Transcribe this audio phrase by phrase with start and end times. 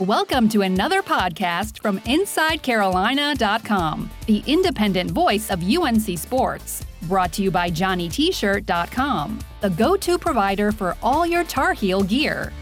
[0.00, 6.84] Welcome to another podcast from InsideCarolina.com, the independent voice of UNC Sports.
[7.02, 12.52] Brought to you by JohnnyT-shirt.com, the go-to provider for all your Tar Heel gear.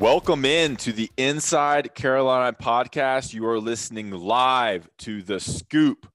[0.00, 3.32] Welcome in to the Inside Carolina podcast.
[3.32, 6.10] You are listening live to The Scoop,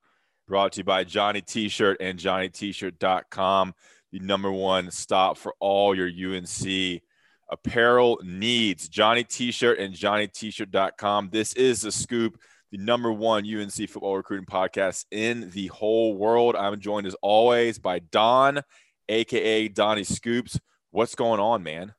[0.49, 3.73] brought to you by Johnny T-shirt and JohnnyT-shirt.com,
[4.11, 7.03] the number one stop for all your UNC
[7.49, 8.89] apparel needs.
[8.89, 11.29] Johnny T-shirt and JohnnyT-shirt.com.
[11.31, 12.39] This is The Scoop,
[12.71, 16.55] the number one UNC football recruiting podcast in the whole world.
[16.55, 18.61] I'm joined as always by Don,
[19.09, 20.59] aka Donnie Scoops.
[20.91, 21.93] What's going on, man?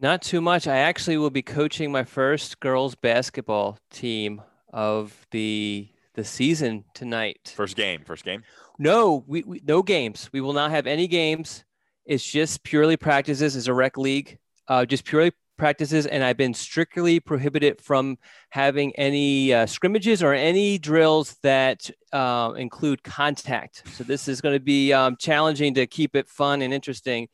[0.00, 0.66] Not too much.
[0.66, 7.52] I actually will be coaching my first girls basketball team of the the season tonight.
[7.56, 8.02] First game.
[8.04, 8.42] First game.
[8.78, 10.28] No, we, we no games.
[10.32, 11.64] We will not have any games.
[12.04, 13.54] It's just purely practices.
[13.54, 14.38] It's a rec league
[14.68, 18.18] uh, just purely practices, and I've been strictly prohibited from
[18.50, 23.82] having any uh, scrimmages or any drills that uh, include contact.
[23.94, 27.28] So this is going to be um, challenging to keep it fun and interesting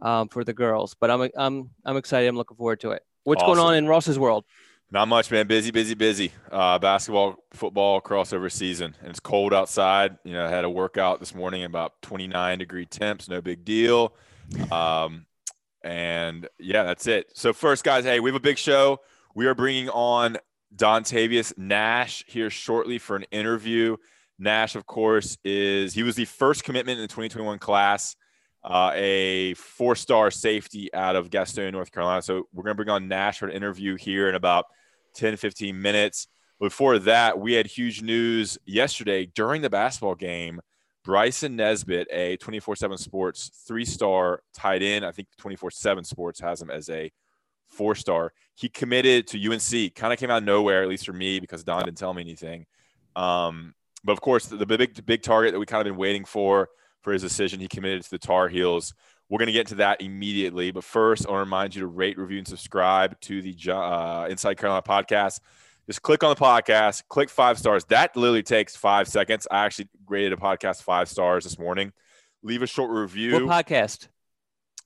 [0.00, 0.94] um, for the girls.
[0.94, 2.28] But I'm I'm I'm excited.
[2.28, 3.02] I'm looking forward to it.
[3.24, 3.56] What's awesome.
[3.56, 4.44] going on in Ross's world?
[4.92, 5.48] Not much, man.
[5.48, 6.30] Busy, busy, busy.
[6.50, 10.16] Uh, basketball, football, crossover season, and it's cold outside.
[10.22, 13.28] You know, I had a workout this morning about 29 degree temps.
[13.28, 14.14] No big deal.
[14.70, 15.26] Um,
[15.86, 17.30] and yeah, that's it.
[17.34, 19.00] So first, guys, hey, we have a big show.
[19.36, 20.36] We are bringing on
[20.74, 23.96] Dontavius Nash here shortly for an interview.
[24.36, 28.16] Nash, of course, is he was the first commitment in the 2021 class,
[28.64, 32.20] uh, a four-star safety out of Gastonia, North Carolina.
[32.20, 34.64] So we're to bring on Nash for an interview here in about
[35.14, 36.26] 10, 15 minutes.
[36.58, 40.60] Before that, we had huge news yesterday during the basketball game–
[41.06, 45.06] Bryson Nesbit, a 24 7 sports three star tight end.
[45.06, 47.12] I think 24 7 sports has him as a
[47.68, 48.32] four star.
[48.56, 51.62] He committed to UNC, kind of came out of nowhere, at least for me, because
[51.62, 52.66] Don didn't tell me anything.
[53.14, 56.24] Um, but of course, the, the big, big target that we kind of been waiting
[56.24, 56.68] for
[57.02, 58.92] for his decision, he committed to the Tar Heels.
[59.28, 60.72] We're going to get to that immediately.
[60.72, 64.26] But first, I want to remind you to rate, review, and subscribe to the uh,
[64.28, 65.38] Inside Carolina podcast.
[65.86, 67.84] Just click on the podcast, click five stars.
[67.84, 69.46] That literally takes five seconds.
[69.48, 71.92] I actually graded a podcast five stars this morning.
[72.42, 73.34] Leave a short review.
[73.34, 74.08] What podcast?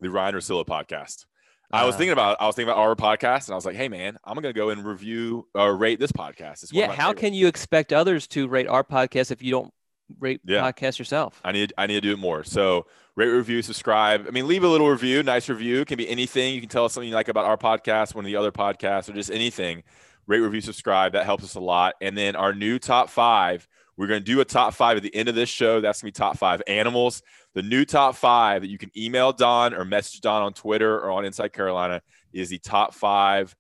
[0.01, 1.25] The Ryan Russillo podcast.
[1.73, 1.99] Uh, I was uh.
[1.99, 4.35] thinking about I was thinking about our podcast, and I was like, "Hey, man, I'm
[4.35, 8.27] gonna go and review or rate this podcast." It's yeah, how can you expect others
[8.29, 9.73] to rate our podcast if you don't
[10.19, 10.61] rate yeah.
[10.61, 11.41] podcast yourself?
[11.43, 12.45] I need I need to do it more.
[12.45, 12.85] So
[13.17, 14.27] rate, review, subscribe.
[14.29, 15.81] I mean, leave a little review, nice review.
[15.81, 16.55] It can be anything.
[16.55, 19.09] You can tell us something you like about our podcast, one of the other podcasts,
[19.09, 19.83] or just anything
[20.31, 21.13] rate, review, subscribe.
[21.13, 21.95] That helps us a lot.
[22.01, 25.15] And then our new top five, we're going to do a top five at the
[25.15, 25.81] end of this show.
[25.81, 27.21] That's going to be top five animals.
[27.55, 31.11] The new top five that you can email Don or message Don on Twitter or
[31.11, 32.01] on Inside Carolina
[32.33, 33.55] is the top five.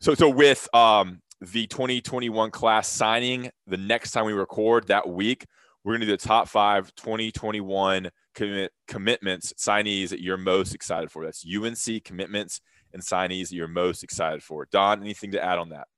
[0.00, 5.46] So, so with um, the 2021 class signing, the next time we record that week,
[5.82, 11.10] we're going to do the top five 2021 commit, commitments, signees that you're most excited
[11.10, 11.24] for.
[11.24, 12.60] That's UNC commitments
[12.92, 14.66] and signees that you're most excited for.
[14.70, 15.88] Don, anything to add on that?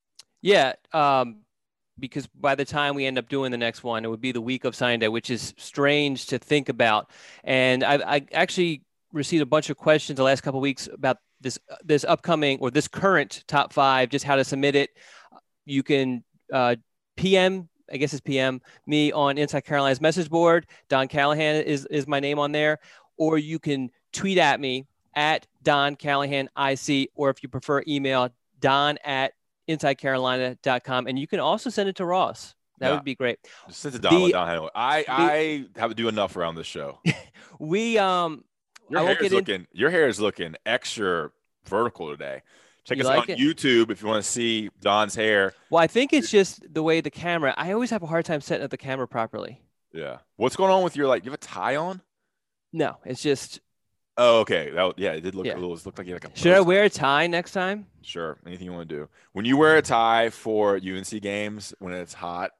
[0.42, 1.42] Yeah, um,
[1.98, 4.40] because by the time we end up doing the next one, it would be the
[4.40, 7.10] week of signing day, which is strange to think about.
[7.44, 11.58] And I, I actually received a bunch of questions the last couple weeks about this
[11.84, 14.90] this upcoming or this current top five, just how to submit it.
[15.66, 16.76] You can uh,
[17.16, 20.66] PM I guess it's PM me on Inside Carolina's message board.
[20.88, 22.78] Don Callahan is, is my name on there.
[23.16, 28.30] Or you can tweet at me at Don Callahan IC, or if you prefer, email
[28.60, 29.32] Don at
[29.68, 31.06] InsideCarolina.com.
[31.06, 32.54] And you can also send it to Ross.
[32.78, 32.94] That yeah.
[32.94, 33.38] would be great.
[33.68, 34.22] Just send it to Don.
[34.22, 36.98] The, Don I, the, I have to do enough around this show.
[37.58, 38.44] we um
[38.88, 41.30] your hair is looking in, your hair is looking extra
[41.66, 42.42] vertical today.
[42.84, 43.38] Check you us like out on it?
[43.38, 45.54] YouTube if you want to see Don's hair.
[45.68, 47.54] Well, I think it's just the way the camera.
[47.56, 49.60] I always have a hard time setting up the camera properly.
[49.92, 50.18] Yeah.
[50.36, 51.24] What's going on with your like?
[51.24, 52.00] You have a tie on?
[52.72, 53.60] No, it's just
[54.22, 54.68] Oh, okay.
[54.68, 55.54] That yeah, it did look yeah.
[55.54, 55.72] cool.
[55.72, 56.38] It looked like you had like a.
[56.38, 57.86] Should I wear a tie next time?
[58.02, 58.36] Sure.
[58.46, 59.08] Anything you want to do.
[59.32, 62.50] When you wear a tie for UNC games when it's hot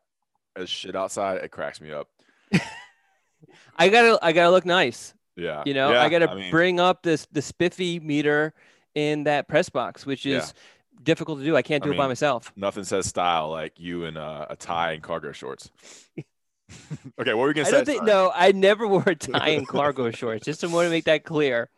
[0.56, 2.08] as shit outside, it cracks me up.
[3.76, 5.12] I gotta I gotta look nice.
[5.36, 5.62] Yeah.
[5.66, 8.54] You know, yeah, I gotta I mean, bring up this the spiffy meter
[8.94, 11.02] in that press box, which is yeah.
[11.02, 11.56] difficult to do.
[11.56, 12.54] I can't do I mean, it by myself.
[12.56, 15.70] Nothing says style like you in a, a tie and cargo shorts.
[17.20, 17.76] okay, what were we gonna I say?
[17.78, 20.44] Don't think, no, I never wore a tie and cargo shorts.
[20.44, 21.70] Just to want to make that clear.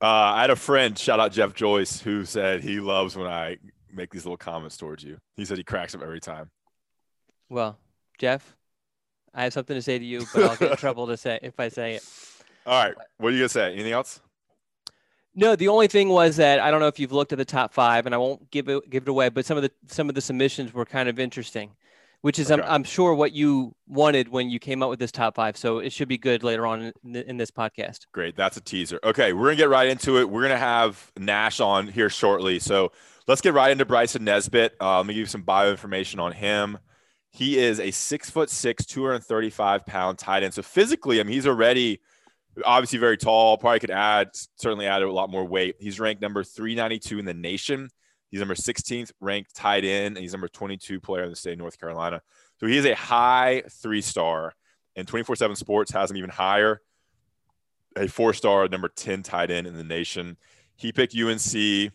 [0.00, 3.56] Uh, I had a friend, shout out Jeff Joyce, who said he loves when I
[3.92, 5.18] make these little comments towards you.
[5.36, 6.50] He said he cracks up every time.
[7.48, 7.78] Well,
[8.18, 8.56] Jeff,
[9.34, 11.58] I have something to say to you, but I'll get in trouble to say if
[11.58, 12.04] I say it.
[12.66, 13.72] All right, what are you gonna say?
[13.72, 14.20] Anything else?
[15.34, 17.72] No, the only thing was that I don't know if you've looked at the top
[17.72, 20.14] five, and I won't give it give it away, but some of the some of
[20.14, 21.70] the submissions were kind of interesting,
[22.22, 22.62] which is okay.
[22.62, 25.56] I'm, I'm sure what you wanted when you came up with this top five.
[25.56, 28.06] So it should be good later on in, in this podcast.
[28.12, 28.98] Great, that's a teaser.
[29.04, 30.28] Okay, we're gonna get right into it.
[30.28, 32.92] We're gonna have Nash on here shortly, so
[33.26, 34.74] let's get right into Bryson Nesbit.
[34.80, 36.78] Uh, let me give you some bio information on him.
[37.30, 40.54] He is a six foot six, 235 pound tight end.
[40.54, 42.00] So physically, I mean, he's already
[42.64, 43.58] obviously very tall.
[43.58, 45.76] Probably could add, certainly add a lot more weight.
[45.78, 47.90] He's ranked number 392 in the nation.
[48.30, 51.58] He's number 16th ranked tight end, and he's number 22 player in the state of
[51.58, 52.22] North Carolina.
[52.60, 54.54] So he is a high three star,
[54.96, 56.82] and 24 7 Sports has him even higher.
[57.96, 60.36] A four star, number 10 tight end in the nation.
[60.76, 61.92] He picked UNC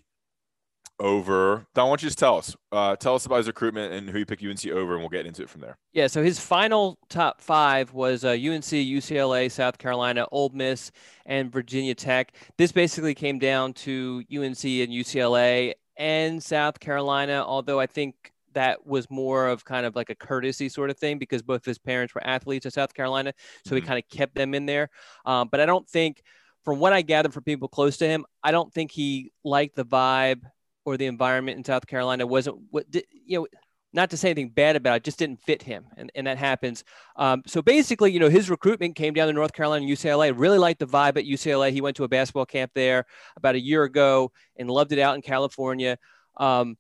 [1.00, 1.66] over.
[1.74, 2.56] Don, why don't you just tell us?
[2.72, 5.26] Uh, tell us about his recruitment and who you picked UNC over, and we'll get
[5.26, 5.78] into it from there.
[5.92, 10.92] Yeah, so his final top five was uh, UNC, UCLA, South Carolina, Ole Miss,
[11.26, 12.34] and Virginia Tech.
[12.58, 18.86] This basically came down to UNC and UCLA and South Carolina, although I think that
[18.86, 22.14] was more of kind of like a courtesy sort of thing because both his parents
[22.14, 23.34] were athletes at South Carolina.
[23.66, 23.76] So mm-hmm.
[23.76, 24.90] he kind of kept them in there.
[25.26, 26.22] Um, but I don't think,
[26.64, 29.84] from what I gathered from people close to him, I don't think he liked the
[29.84, 30.44] vibe
[30.86, 33.48] or the environment in South Carolina wasn't what did, you know
[33.94, 35.86] not to say anything bad about it, just didn't fit him.
[35.98, 36.84] And, and that happens.
[37.16, 40.58] Um, so basically, you know, his recruitment came down to North Carolina and UCLA, really
[40.58, 41.72] liked the vibe at UCLA.
[41.72, 43.06] He went to a basketball camp there
[43.38, 45.98] about a year ago and loved it out in California.
[46.38, 46.78] Um,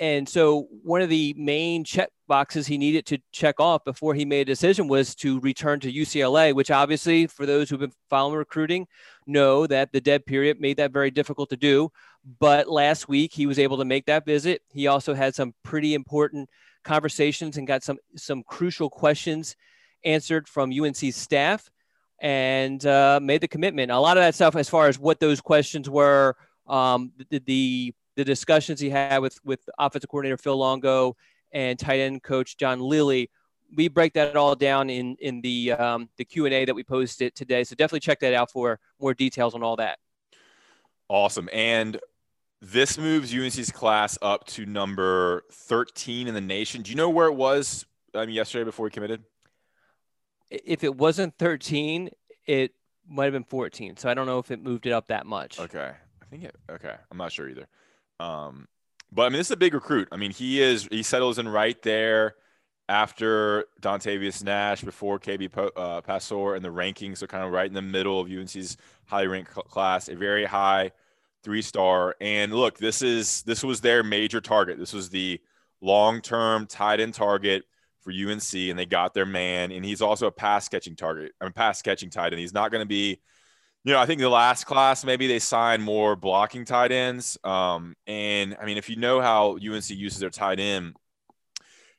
[0.00, 4.24] and so one of the main check boxes he needed to check off before he
[4.24, 8.36] made a decision was to return to UCLA, which obviously, for those who've been following
[8.36, 8.86] recruiting,
[9.26, 11.90] know that the dead period made that very difficult to do.
[12.40, 14.62] But last week he was able to make that visit.
[14.72, 16.48] He also had some pretty important
[16.84, 19.56] conversations and got some some crucial questions
[20.04, 21.68] answered from UNC staff
[22.20, 23.90] and uh, made the commitment.
[23.90, 26.36] A lot of that stuff, as far as what those questions were,
[26.66, 31.16] um, the, the the discussions he had with with offensive coordinator Phil Longo
[31.52, 33.30] and tight end coach John Lilly.
[33.76, 36.82] We break that all down in in the um, the Q and A that we
[36.82, 37.64] posted today.
[37.64, 39.98] So definitely check that out for more details on all that.
[41.08, 41.48] Awesome.
[41.52, 41.98] And
[42.60, 46.82] this moves UNC's class up to number 13 in the nation.
[46.82, 47.84] Do you know where it was
[48.14, 49.22] um, yesterday before he committed?
[50.50, 52.10] If it wasn't 13,
[52.46, 52.72] it
[53.06, 53.98] might have been 14.
[53.98, 55.60] So I don't know if it moved it up that much.
[55.60, 55.92] Okay.
[56.22, 56.94] I think it, okay.
[57.10, 57.68] I'm not sure either.
[58.20, 58.68] Um,
[59.12, 60.08] but I mean, this is a big recruit.
[60.12, 62.34] I mean, he is he settles in right there
[62.88, 67.74] after Dontavius Nash, before Kobe uh, Paysour, and the rankings are kind of right in
[67.74, 68.76] the middle of UNC's
[69.06, 70.08] highly ranked class.
[70.08, 70.92] A very high
[71.42, 72.16] three star.
[72.20, 74.78] And look, this is this was their major target.
[74.78, 75.40] This was the
[75.80, 77.64] long term tight end target
[78.00, 79.72] for UNC, and they got their man.
[79.72, 81.32] And he's also a pass catching target.
[81.40, 82.40] I mean, pass catching tight end.
[82.40, 83.20] He's not going to be
[83.86, 87.38] you know, I think the last class maybe they signed more blocking tight ends.
[87.44, 90.96] Um, and I mean, if you know how UNC uses their tight end,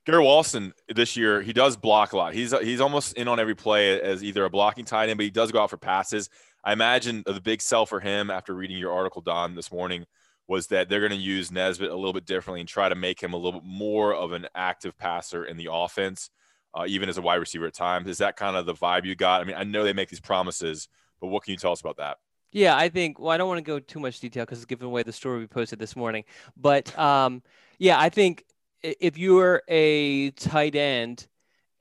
[0.06, 2.34] Garrett Walston this year he does block a lot.
[2.34, 5.30] He's he's almost in on every play as either a blocking tight end, but he
[5.30, 6.30] does go out for passes.
[6.62, 10.06] I imagine the big sell for him after reading your article, Don, this morning
[10.46, 13.24] was that they're going to use Nesbit a little bit differently and try to make
[13.24, 16.32] him a little bit more of an active passer in the offense,
[16.74, 18.10] uh, even as a wide receiver at times.
[18.10, 19.40] Is that kind of the vibe you got?
[19.40, 20.90] I mean, I know they make these promises
[21.22, 22.18] but what can you tell us about that?
[22.52, 23.20] Yeah, I think.
[23.20, 25.40] Well, I don't want to go too much detail because it's giving away the story
[25.40, 26.24] we posted this morning.
[26.56, 27.44] But um,
[27.78, 28.46] yeah, I think
[28.82, 31.28] if you're a tight end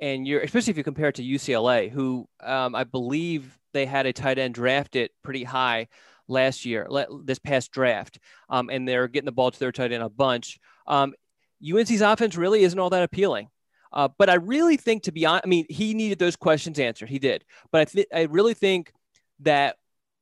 [0.01, 4.07] and you're, especially if you compare it to UCLA, who um, I believe they had
[4.07, 5.89] a tight end drafted pretty high
[6.29, 6.89] last year,
[7.25, 8.19] this past draft,
[8.49, 10.59] um, and they're getting the ball to their tight end a bunch.
[10.87, 11.15] Um,
[11.65, 13.49] UNC's offense really isn't all that appealing.
[13.93, 17.09] Uh, but I really think, to be honest, I mean, he needed those questions answered.
[17.09, 17.45] He did.
[17.71, 18.93] But I, th- I really think
[19.41, 19.77] that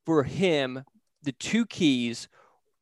[0.06, 0.84] for him,
[1.22, 2.28] the two keys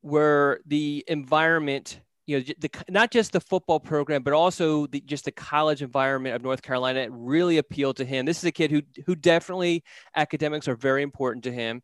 [0.02, 5.24] were the environment, you know, the, not just the football program, but also the, just
[5.24, 8.26] the college environment of North Carolina it really appealed to him.
[8.26, 9.84] This is a kid who, who definitely
[10.16, 11.82] academics are very important to him.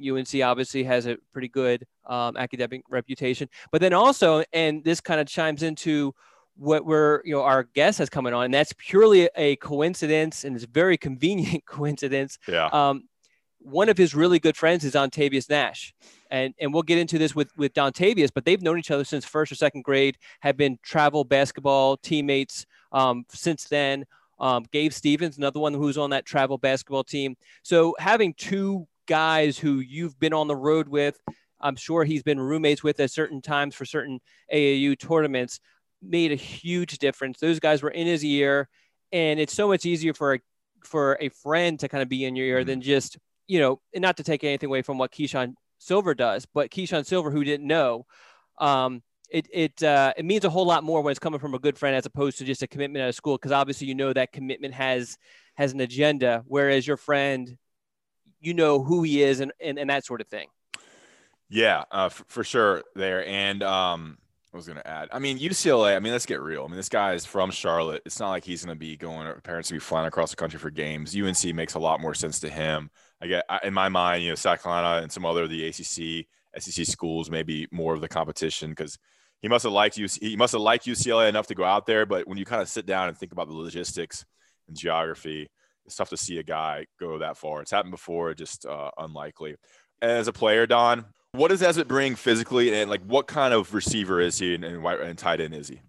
[0.00, 5.20] UNC obviously has a pretty good um, academic reputation, but then also, and this kind
[5.20, 6.14] of chimes into
[6.54, 10.54] what we're, you know, our guest has coming on, and that's purely a coincidence, and
[10.54, 12.38] it's a very convenient coincidence.
[12.46, 12.66] Yeah.
[12.66, 13.07] Um,
[13.60, 15.92] one of his really good friends is Dontavius Nash.
[16.30, 19.24] And, and we'll get into this with, with Dontavius, but they've known each other since
[19.24, 24.04] first or second grade, have been travel basketball teammates um, since then.
[24.38, 27.36] Um, Gabe Stevens, another one who's on that travel basketball team.
[27.62, 31.20] So having two guys who you've been on the road with,
[31.60, 34.20] I'm sure he's been roommates with at certain times for certain
[34.52, 35.58] AAU tournaments,
[36.00, 37.40] made a huge difference.
[37.40, 38.68] Those guys were in his ear,
[39.10, 40.40] and it's so much easier for a
[40.84, 42.86] for a friend to kind of be in your ear than mm-hmm.
[42.86, 46.70] just you know, and not to take anything away from what Keeshawn Silver does, but
[46.70, 48.06] Keeshawn Silver, who didn't know,
[48.58, 51.58] um, it it uh, it means a whole lot more when it's coming from a
[51.58, 54.12] good friend as opposed to just a commitment at a school because obviously you know
[54.12, 55.18] that commitment has
[55.54, 57.58] has an agenda, whereas your friend,
[58.40, 60.48] you know who he is and and, and that sort of thing.
[61.50, 64.18] Yeah, uh, for, for sure there, and um,
[64.52, 65.08] I was going to add.
[65.12, 65.96] I mean, UCLA.
[65.96, 66.64] I mean, let's get real.
[66.64, 68.02] I mean, this guy is from Charlotte.
[68.06, 69.30] It's not like he's going to be going.
[69.42, 71.14] Parents to be flying across the country for games.
[71.16, 72.90] UNC makes a lot more sense to him.
[73.20, 76.26] I get in my mind, you know, South Carolina and some other of the ACC,
[76.58, 78.98] SEC schools, maybe more of the competition because
[79.42, 82.06] he must have liked UC, he must have liked UCLA enough to go out there.
[82.06, 84.24] But when you kind of sit down and think about the logistics
[84.66, 85.48] and geography,
[85.84, 87.62] it's tough to see a guy go that far.
[87.62, 89.56] It's happened before, just uh, unlikely.
[90.00, 94.20] As a player, Don, what does Nesbit bring physically, and like what kind of receiver
[94.20, 95.80] is he, and, and, and tight end is he?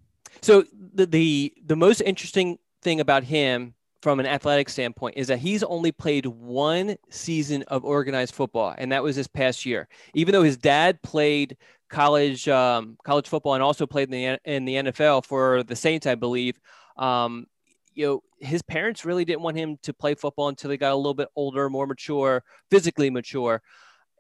[0.42, 5.40] So the, the the most interesting thing about him from an athletic standpoint is that
[5.40, 9.88] he's only played one season of organized football, and that was this past year.
[10.14, 11.58] Even though his dad played
[11.90, 16.08] college um, college football and also played in the in the NFL for the Saints,
[16.08, 16.60] I believe.
[16.98, 17.48] Um,
[17.94, 20.96] you know, his parents really didn't want him to play football until he got a
[20.96, 23.62] little bit older, more mature, physically mature,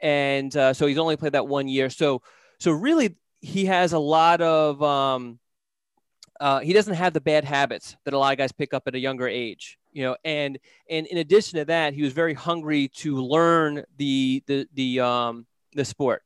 [0.02, 1.90] and uh, so he's only played that one year.
[1.90, 2.22] So,
[2.60, 5.40] so really, he has a lot of um,
[6.40, 8.96] uh, he doesn't have the bad habits that a lot of guys pick up at
[8.96, 12.88] a younger age you know and and in addition to that he was very hungry
[12.90, 16.24] to learn the the the um the sport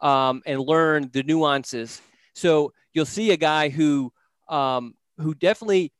[0.00, 2.00] um and learn the nuances.
[2.34, 4.12] So you'll see a guy who
[4.48, 5.92] um who definitely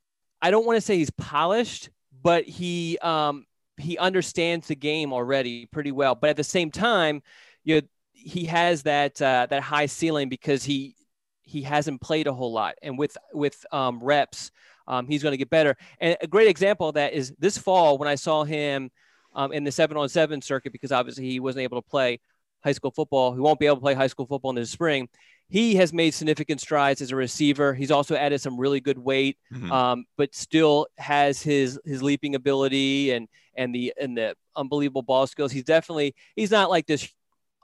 [0.42, 1.90] i don't want to say he's polished
[2.22, 6.14] but he um he understands the game already pretty well.
[6.14, 7.22] But at the same time
[7.62, 7.80] you know
[8.12, 10.96] he has that uh, that high ceiling because he
[11.44, 14.50] he hasn't played a whole lot, and with with um, reps,
[14.86, 15.76] um, he's going to get better.
[16.00, 18.90] And a great example of that is this fall when I saw him
[19.34, 22.20] um, in the seven on seven circuit because obviously he wasn't able to play
[22.62, 23.34] high school football.
[23.34, 25.08] He won't be able to play high school football in the spring.
[25.48, 27.74] He has made significant strides as a receiver.
[27.74, 29.70] He's also added some really good weight, mm-hmm.
[29.70, 35.26] um, but still has his his leaping ability and and the and the unbelievable ball
[35.26, 35.52] skills.
[35.52, 37.06] He's definitely he's not like this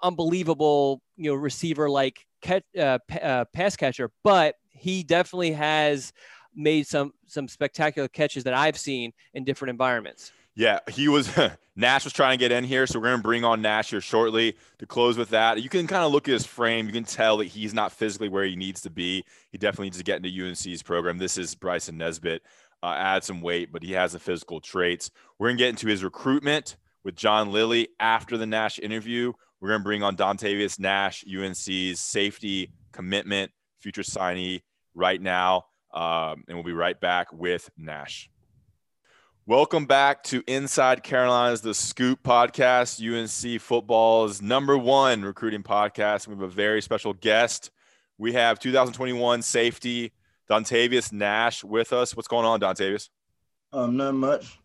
[0.02, 6.12] unbelievable you know receiver like catch, uh, uh, pass catcher, but he definitely has
[6.54, 10.32] made some some spectacular catches that I've seen in different environments.
[10.54, 11.30] Yeah, he was.
[11.76, 14.54] Nash was trying to get in here, so we're to bring on Nash here shortly
[14.78, 15.62] to close with that.
[15.62, 16.86] You can kind of look at his frame.
[16.86, 19.24] You can tell that he's not physically where he needs to be.
[19.50, 21.16] He definitely needs to get into UNC's program.
[21.16, 22.42] This is Bryson Nesbit.
[22.82, 25.10] Uh, add some weight, but he has the physical traits.
[25.38, 29.32] We're to get into his recruitment with John Lilly after the Nash interview.
[29.60, 34.62] We're going to bring on Dontavius Nash, UNC's safety commitment, future signee
[34.94, 35.66] right now.
[35.92, 38.30] Um, and we'll be right back with Nash.
[39.44, 46.26] Welcome back to Inside Carolina's The Scoop podcast, UNC football's number one recruiting podcast.
[46.26, 47.70] We have a very special guest.
[48.16, 50.12] We have 2021 safety
[50.48, 52.16] Dontavius Nash with us.
[52.16, 53.10] What's going on, Dontavius?
[53.74, 54.58] Um, not much.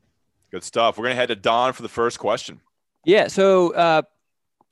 [0.51, 0.97] Good stuff.
[0.97, 2.61] We're going to head to Don for the first question.
[3.03, 3.27] Yeah.
[3.27, 4.03] So, uh,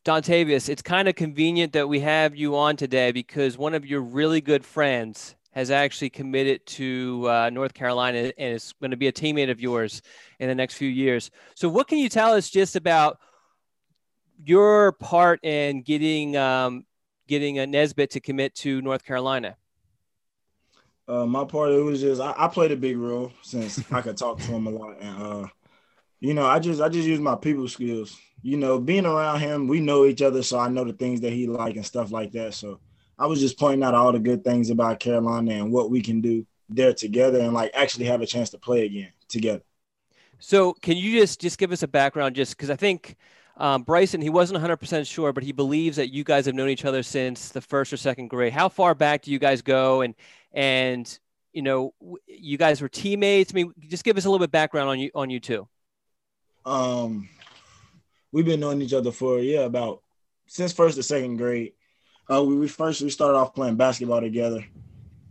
[0.04, 4.02] Dontavius, it's kind of convenient that we have you on today because one of your
[4.02, 9.08] really good friends has actually committed to uh, North Carolina and is going to be
[9.08, 10.02] a teammate of yours
[10.40, 11.32] in the next few years.
[11.56, 13.18] So, what can you tell us just about
[14.44, 16.84] your part in getting um,
[17.28, 19.56] getting a Nesbit to commit to North Carolina?
[21.08, 24.18] Uh, my part it was just I, I, played a big role since I could
[24.18, 25.48] talk to him a lot, and uh,
[26.20, 29.68] you know I just I just use my people skills you know, being around him,
[29.68, 32.34] we know each other, so I know the things that he like and stuff like
[32.34, 32.54] that.
[32.54, 32.80] So
[33.18, 36.20] I was just pointing out all the good things about Carolina and what we can
[36.20, 39.64] do there together and like actually have a chance to play again together.
[40.40, 43.16] So can you just just give us a background, just because I think
[43.56, 46.70] um, Bryson he wasn't 100 percent sure, but he believes that you guys have known
[46.70, 48.52] each other since the first or second grade.
[48.52, 50.02] How far back do you guys go?
[50.02, 50.16] And
[50.52, 51.18] and
[51.54, 51.94] you know,
[52.28, 53.54] you guys were teammates.
[53.54, 55.68] I mean, just give us a little bit background on you on you too.
[56.66, 57.30] Um,
[58.34, 60.02] we've been knowing each other for yeah about
[60.48, 61.72] since first to second grade.
[62.30, 64.66] Uh, we, we first we started off playing basketball together,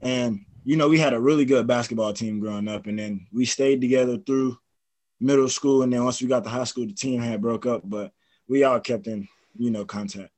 [0.01, 3.45] and you know we had a really good basketball team growing up, and then we
[3.45, 4.57] stayed together through
[5.21, 7.83] middle school, and then once we got to high school, the team had broke up,
[7.85, 8.13] but
[8.49, 10.32] we all kept in you know contact.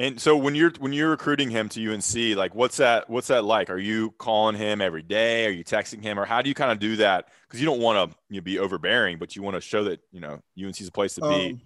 [0.00, 3.44] And so when you're when you're recruiting him to UNC, like what's that what's that
[3.44, 3.68] like?
[3.68, 5.44] Are you calling him every day?
[5.44, 7.28] Are you texting him, or how do you kind of do that?
[7.46, 10.00] Because you don't want to you know, be overbearing, but you want to show that
[10.10, 11.64] you know UNC is a place to um, be.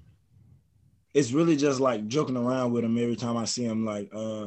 [1.14, 3.84] It's really just like joking around with him every time I see him.
[3.84, 4.46] Like uh,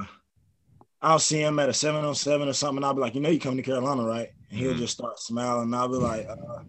[1.02, 2.84] I'll see him at a seven on seven or something.
[2.84, 4.28] I'll be like, you know, you coming to Carolina, right?
[4.50, 4.80] And he'll mm-hmm.
[4.80, 5.74] just start smiling.
[5.74, 6.64] I'll be like, uh,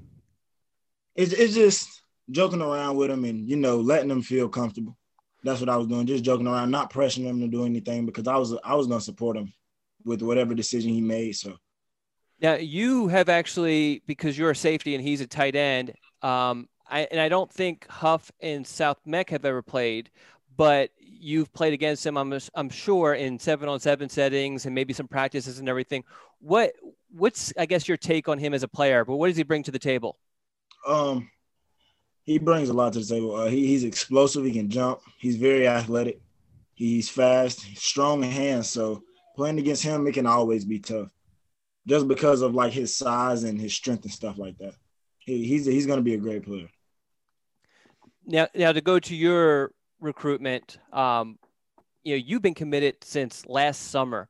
[1.16, 4.96] it's it's just joking around with him and you know letting him feel comfortable.
[5.44, 8.26] That's what I was doing, just joking around, not pressuring him to do anything because
[8.26, 9.52] I was I was gonna support him
[10.04, 11.36] with whatever decision he made.
[11.36, 11.56] So
[12.40, 15.94] now you have actually because you're a safety and he's a tight end.
[16.22, 20.10] Um, I, and I don't think Huss and South Meck have ever played,
[20.56, 22.16] but you've played against him.
[22.16, 26.04] I'm I'm sure in seven on seven settings and maybe some practices and everything.
[26.40, 26.72] What
[27.10, 29.04] what's I guess your take on him as a player?
[29.04, 30.18] But what does he bring to the table?
[30.86, 31.30] Um,
[32.28, 33.34] he brings a lot to the table.
[33.34, 34.44] Uh, he, he's explosive.
[34.44, 35.00] He can jump.
[35.16, 36.20] He's very athletic.
[36.74, 38.68] He's fast, strong hands.
[38.68, 39.02] So
[39.34, 41.08] playing against him, it can always be tough,
[41.86, 44.74] just because of like his size and his strength and stuff like that.
[45.20, 46.68] He, he's he's going to be a great player.
[48.26, 51.38] Now, now to go to your recruitment, um,
[52.04, 54.28] you know, you've been committed since last summer,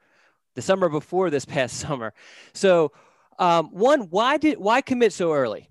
[0.54, 2.14] the summer before this past summer.
[2.52, 2.92] So,
[3.40, 5.68] um, one, why did why commit so early?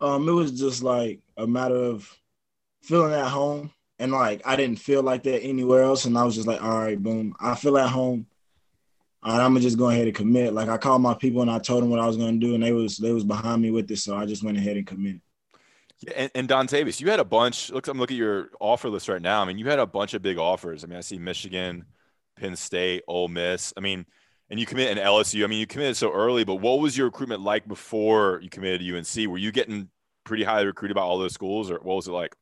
[0.00, 2.14] Um, it was just like a matter of
[2.82, 6.34] feeling at home, and like I didn't feel like that anywhere else, and I was
[6.34, 8.26] just like, all right, boom, I feel at home.
[9.24, 10.52] Right, I'm gonna just go ahead and commit.
[10.52, 12.62] Like I called my people and I told them what I was gonna do, and
[12.62, 15.20] they was they was behind me with this, so I just went ahead and committed.
[16.00, 17.70] Yeah, and, and Dontavius, you had a bunch.
[17.70, 19.42] Look, I'm looking at your offer list right now.
[19.42, 20.84] I mean, you had a bunch of big offers.
[20.84, 21.86] I mean, I see Michigan,
[22.36, 23.72] Penn State, Ole Miss.
[23.76, 24.04] I mean,
[24.50, 25.44] and you commit in LSU.
[25.44, 28.80] I mean, you committed so early, but what was your recruitment like before you committed
[28.80, 29.30] to UNC?
[29.30, 29.88] Were you getting
[30.24, 32.34] pretty highly recruited by all those schools, or what was it like?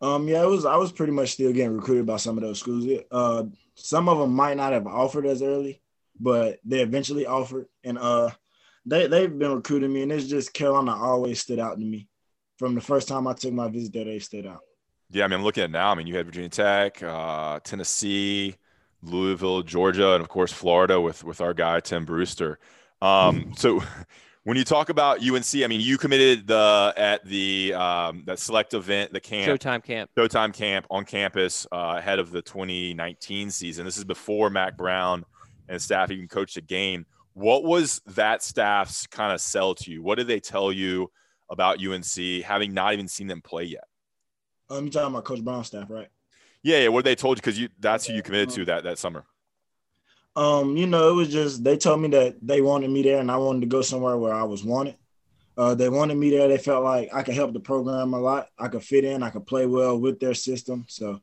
[0.00, 0.64] Um, yeah, it was.
[0.64, 2.86] I was pretty much still getting recruited by some of those schools.
[3.10, 3.44] Uh,
[3.74, 5.80] some of them might not have offered as early,
[6.18, 8.30] but they eventually offered, and uh,
[8.86, 12.08] they they've been recruiting me, and it's just Carolina always stood out to me.
[12.58, 14.60] From the first time I took my visit there, they stood out.
[15.10, 15.90] Yeah, I mean, I'm looking at now.
[15.90, 18.56] I mean, you had Virginia Tech, uh, Tennessee,
[19.02, 22.58] Louisville, Georgia, and of course Florida with with our guy Tim Brewster.
[23.02, 23.82] Um, so
[24.44, 28.74] when you talk about UNC, I mean, you committed the at the um, that select
[28.74, 33.84] event, the camp, Showtime camp, Showtime camp on campus uh, ahead of the 2019 season.
[33.84, 35.24] This is before Mack Brown
[35.68, 37.06] and staff even coached a game.
[37.34, 40.02] What was that staff's kind of sell to you?
[40.02, 41.10] What did they tell you
[41.48, 43.84] about UNC, having not even seen them play yet?
[44.68, 46.08] Um, you talking about Coach Brown staff, right?
[46.62, 46.88] Yeah, yeah.
[46.88, 49.24] What they told you because you that's who you committed to that that summer.
[50.36, 53.30] Um, you know, it was just they told me that they wanted me there, and
[53.30, 54.96] I wanted to go somewhere where I was wanted.
[55.56, 56.48] Uh, they wanted me there.
[56.48, 58.48] They felt like I could help the program a lot.
[58.58, 59.22] I could fit in.
[59.22, 60.86] I could play well with their system.
[60.88, 61.20] So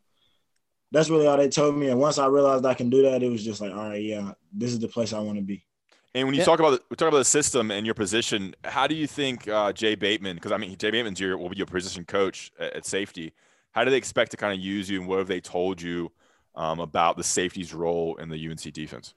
[0.92, 1.90] that's really all they told me.
[1.90, 4.34] And once I realized I can do that, it was just like, all right, yeah,
[4.54, 5.66] this is the place I want to be.
[6.14, 6.46] And when you yeah.
[6.46, 9.48] talk about the, we talk about the system and your position, how do you think
[9.48, 10.36] uh, Jay Bateman?
[10.36, 13.34] Because I mean, Jay Bateman's your will be your position coach at, at, safety.
[13.78, 16.12] How do they expect to kind of use you, and what have they told you
[16.56, 19.14] um, about the safety's role in the UNC defense?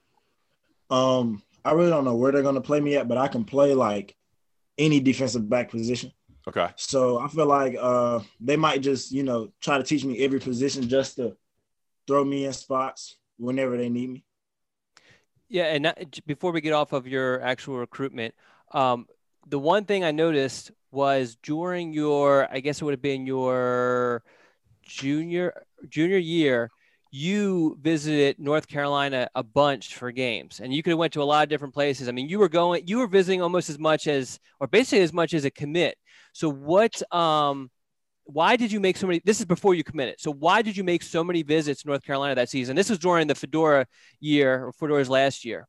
[0.91, 3.45] Um, I really don't know where they're going to play me at, but I can
[3.45, 4.15] play like
[4.77, 6.13] any defensive back position.
[6.47, 6.69] Okay.
[6.77, 10.41] So I feel like uh, they might just you know try to teach me every
[10.41, 11.39] position just to
[12.07, 14.25] throw me in spots whenever they need me.
[15.49, 18.35] Yeah, and that, before we get off of your actual recruitment,
[18.73, 19.07] um,
[19.47, 24.23] the one thing I noticed was during your, I guess it would have been your
[24.91, 26.71] junior junior year,
[27.11, 31.25] you visited North Carolina a bunch for games, and you could have went to a
[31.25, 32.09] lot of different places.
[32.09, 35.13] I mean, you were going, you were visiting almost as much as, or basically as
[35.13, 35.97] much as a commit.
[36.33, 37.71] So what, um,
[38.25, 39.21] why did you make so many?
[39.25, 40.17] This is before you committed.
[40.21, 42.77] So why did you make so many visits North Carolina that season?
[42.77, 43.87] This was during the Fedora
[44.21, 45.67] year or Fedora's last year.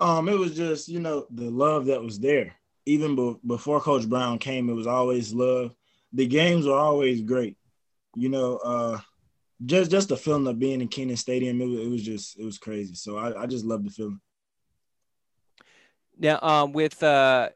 [0.00, 2.56] Um, it was just you know the love that was there.
[2.84, 5.72] Even be- before Coach Brown came, it was always love.
[6.12, 7.56] The games were always great.
[8.18, 8.98] You know, uh,
[9.64, 12.44] just just the feeling of being in Kenan Stadium, it was, it was just it
[12.44, 12.94] was crazy.
[12.94, 14.20] So I, I just love the feeling.
[16.18, 17.50] Now, um, with uh,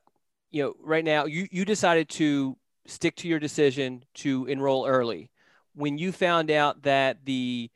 [0.50, 5.30] you know, right now you you decided to stick to your decision to enroll early.
[5.74, 7.70] When you found out that the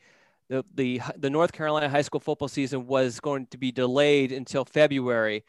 [0.48, 4.64] the, the the North Carolina high school football season was going to be delayed until
[4.66, 5.44] February,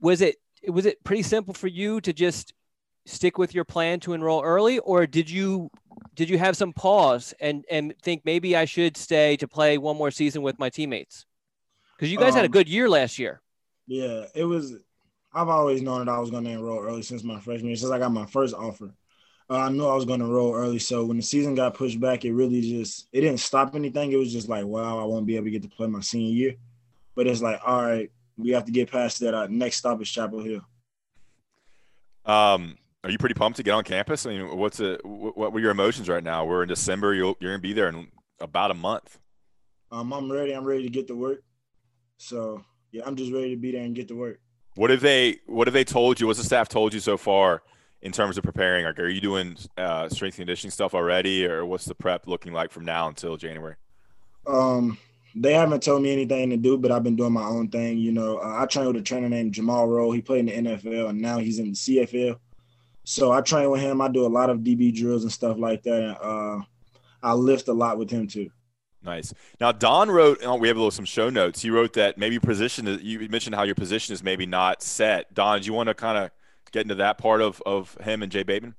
[0.00, 0.36] was it
[0.68, 2.52] was it pretty simple for you to just
[3.06, 5.70] stick with your plan to enroll early, or did you
[6.18, 9.96] did you have some pause and and think maybe I should stay to play one
[9.96, 11.24] more season with my teammates?
[11.96, 13.40] Because you guys um, had a um, good year last year.
[13.86, 14.74] Yeah, it was
[15.32, 17.92] I've always known that I was going to enroll early since my freshman year, since
[17.92, 18.92] I got my first offer.
[19.48, 20.80] Uh, I knew I was going to enroll early.
[20.80, 24.10] So when the season got pushed back, it really just it didn't stop anything.
[24.10, 26.34] It was just like, wow, I won't be able to get to play my senior
[26.34, 26.54] year.
[27.14, 29.34] But it's like, all right, we have to get past that.
[29.34, 30.62] Our next stop is Chapel Hill.
[32.26, 34.26] Um, are you pretty pumped to get on campus?
[34.26, 35.04] I mean, what's it?
[35.04, 36.44] What were your emotions right now?
[36.44, 37.14] We're in December.
[37.14, 38.08] You're you're gonna be there in
[38.40, 39.18] about a month.
[39.90, 40.52] Um, I'm ready.
[40.52, 41.42] I'm ready to get to work.
[42.18, 44.40] So yeah, I'm just ready to be there and get to work.
[44.74, 46.26] What have they What have they told you?
[46.26, 47.62] What's the staff told you so far
[48.02, 48.84] in terms of preparing?
[48.84, 52.70] Like, are you doing uh, strength conditioning stuff already, or what's the prep looking like
[52.70, 53.76] from now until January?
[54.46, 54.98] Um,
[55.34, 57.98] they haven't told me anything to do, but I've been doing my own thing.
[57.98, 60.10] You know, uh, I trained with a trainer named Jamal Rowe.
[60.10, 62.38] He played in the NFL and now he's in the CFL.
[63.08, 64.02] So I train with him.
[64.02, 66.02] I do a lot of DB drills and stuff like that.
[66.02, 66.64] And, uh,
[67.22, 68.50] I lift a lot with him too.
[69.02, 69.32] Nice.
[69.58, 70.40] Now Don wrote.
[70.44, 71.62] Oh, we have a little some show notes.
[71.62, 72.98] He wrote that maybe position.
[73.00, 75.32] You mentioned how your position is maybe not set.
[75.32, 76.30] Don, do you want to kind of
[76.70, 78.74] get into that part of of him and Jay Bateman?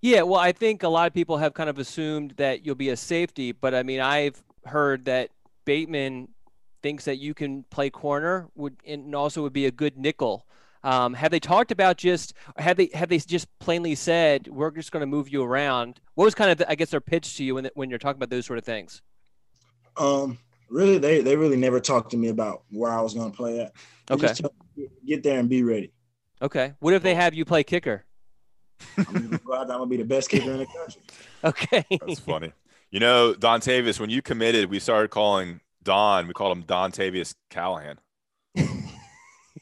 [0.00, 2.88] Yeah, well, I think a lot of people have kind of assumed that you'll be
[2.88, 5.28] a safety, but I mean, I've heard that
[5.66, 6.28] Bateman
[6.82, 10.46] thinks that you can play corner would and also would be a good nickel.
[10.84, 14.92] Um, have they talked about just have they have they just plainly said we're just
[14.92, 15.98] going to move you around?
[16.14, 18.28] What was kind of I guess their pitch to you when when you're talking about
[18.28, 19.00] those sort of things?
[19.96, 23.36] Um, really, they they really never talked to me about where I was going to
[23.36, 23.72] play at.
[24.06, 24.34] They okay,
[25.06, 25.90] get there and be ready.
[26.42, 28.04] Okay, what if they have you play kicker?
[28.98, 31.00] I'm gonna go I'm gonna be the best kicker in the country.
[31.44, 32.52] Okay, that's funny.
[32.90, 36.26] You know, Don Tavius, when you committed, we started calling Don.
[36.26, 37.98] We called him Don Tavius Callahan.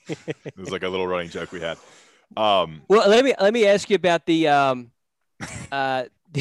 [0.09, 1.79] It was like a little running joke we had.
[2.37, 4.49] Um, well, let me let me ask you about the.
[4.49, 4.91] Um,
[5.73, 6.05] uh,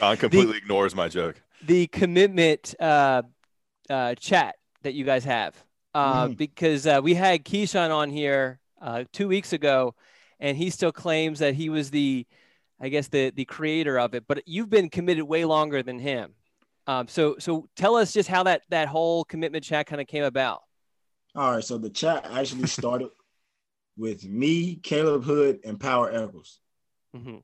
[0.00, 1.40] Don completely the, ignores my joke.
[1.64, 3.22] The commitment uh,
[3.88, 5.54] uh, chat that you guys have,
[5.94, 6.36] uh, mm.
[6.36, 9.94] because uh, we had Keeshawn on here uh, two weeks ago,
[10.40, 12.26] and he still claims that he was the,
[12.80, 14.24] I guess the the creator of it.
[14.26, 16.34] But you've been committed way longer than him.
[16.88, 20.24] Um, so so tell us just how that that whole commitment chat kind of came
[20.24, 20.62] about.
[21.36, 23.10] All right, so the chat actually started
[23.96, 26.60] with me, Caleb Hood, and Power Echols.
[27.14, 27.36] Mm-hmm.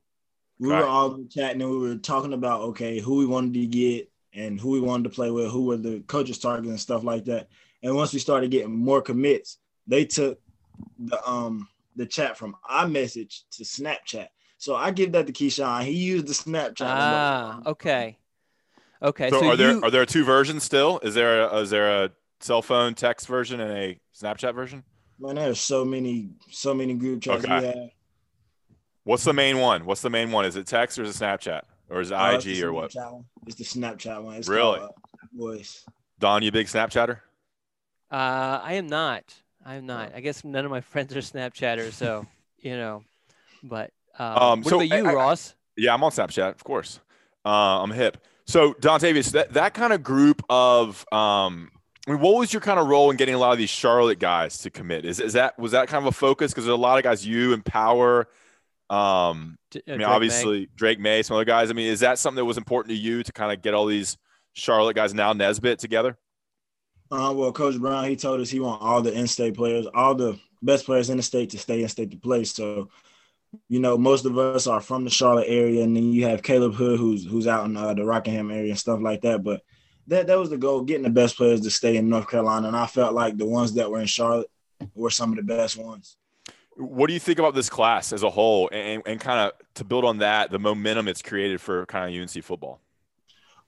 [0.59, 0.89] We all were right.
[0.89, 4.69] all chatting and we were talking about okay, who we wanted to get and who
[4.71, 7.49] we wanted to play with, who were the coaches targets and stuff like that.
[7.81, 10.39] And once we started getting more commits, they took
[10.97, 14.27] the um the chat from iMessage to Snapchat.
[14.57, 15.83] So I give that to Keeshawn.
[15.83, 16.85] He used the Snapchat.
[16.85, 18.17] Ah, okay.
[19.01, 19.29] Okay.
[19.29, 20.99] So, so are there are there two versions still?
[20.99, 22.11] Is there a, is there a
[22.43, 24.83] cell phone text version and a Snapchat version?
[25.19, 27.59] Man, there's so many, so many group chats okay.
[27.59, 27.89] we have.
[29.03, 29.85] What's the main one?
[29.85, 30.45] What's the main one?
[30.45, 32.93] Is it text or is it Snapchat or is it uh, IG or what?
[32.93, 33.25] One.
[33.45, 34.35] It's the Snapchat one.
[34.35, 34.79] It's really?
[34.79, 35.85] Called, uh, voice.
[36.19, 37.19] Don, you big Snapchatter?
[38.11, 39.23] Uh, I am not.
[39.65, 40.13] I am not.
[40.15, 42.25] I guess none of my friends are Snapchatters, so
[42.59, 43.03] you know.
[43.63, 45.55] But um, um what so about you, I, Ross?
[45.77, 46.99] yeah, I'm on Snapchat, of course.
[47.45, 48.17] Uh, I'm hip.
[48.45, 51.71] So Don Tavius, that that kind of group of um,
[52.07, 54.19] I mean, what was your kind of role in getting a lot of these Charlotte
[54.19, 55.05] guys to commit?
[55.05, 56.51] Is, is that was that kind of a focus?
[56.51, 58.27] Because there's a lot of guys, you and Power.
[58.89, 60.67] Um, I mean, Drake obviously Maye.
[60.75, 61.69] Drake Maye, some other guys.
[61.69, 63.85] I mean, is that something that was important to you to kind of get all
[63.85, 64.17] these
[64.51, 66.17] Charlotte guys now Nesbit together?
[67.09, 70.39] Uh, well, Coach Brown, he told us he want all the in-state players, all the
[70.61, 72.43] best players in the state to stay in state to play.
[72.43, 72.89] So,
[73.69, 76.73] you know, most of us are from the Charlotte area, and then you have Caleb
[76.73, 79.43] Hood, who's who's out in uh, the Rockingham area and stuff like that.
[79.43, 79.61] But
[80.07, 82.67] that that was the goal, getting the best players to stay in North Carolina.
[82.67, 84.49] And I felt like the ones that were in Charlotte
[84.93, 86.17] were some of the best ones.
[86.75, 89.83] What do you think about this class as a whole, and, and kind of to
[89.83, 92.81] build on that, the momentum it's created for kind of UNC football?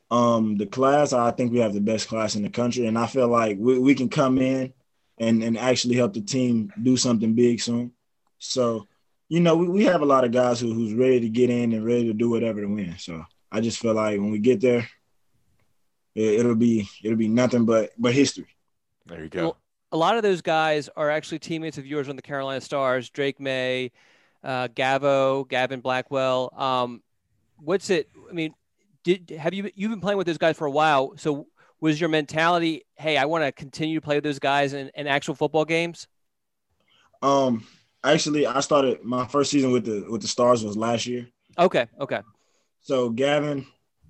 [0.09, 3.05] Um, the class, I think we have the best class in the country, and I
[3.05, 4.73] feel like we, we can come in
[5.17, 7.91] and and actually help the team do something big soon.
[8.39, 8.87] So,
[9.29, 11.73] you know, we, we have a lot of guys who, who's ready to get in
[11.73, 12.95] and ready to do whatever to win.
[12.97, 14.87] So I just feel like when we get there,
[16.15, 18.47] it, will be it'll be nothing but but history.
[19.05, 19.41] There you go.
[19.41, 19.57] Well,
[19.91, 23.09] a lot of those guys are actually teammates of yours on the Carolina Stars.
[23.09, 23.91] Drake Maye,
[24.43, 26.53] uh, Gavo, Gavin Blackwell.
[26.55, 27.03] Um,
[27.57, 28.09] what's it?
[28.29, 28.53] I mean,
[29.03, 31.13] did have you you've been playing with those guys for a while?
[31.17, 31.47] So
[31.79, 35.07] was your mentality, hey, I want to continue to play with those guys in, in
[35.07, 36.07] actual football games?
[37.21, 37.65] Um,
[38.03, 41.27] actually, I started my first season with the with the Stars was last year.
[41.57, 41.87] Okay.
[41.99, 42.21] Okay.
[42.81, 43.65] So Gavin,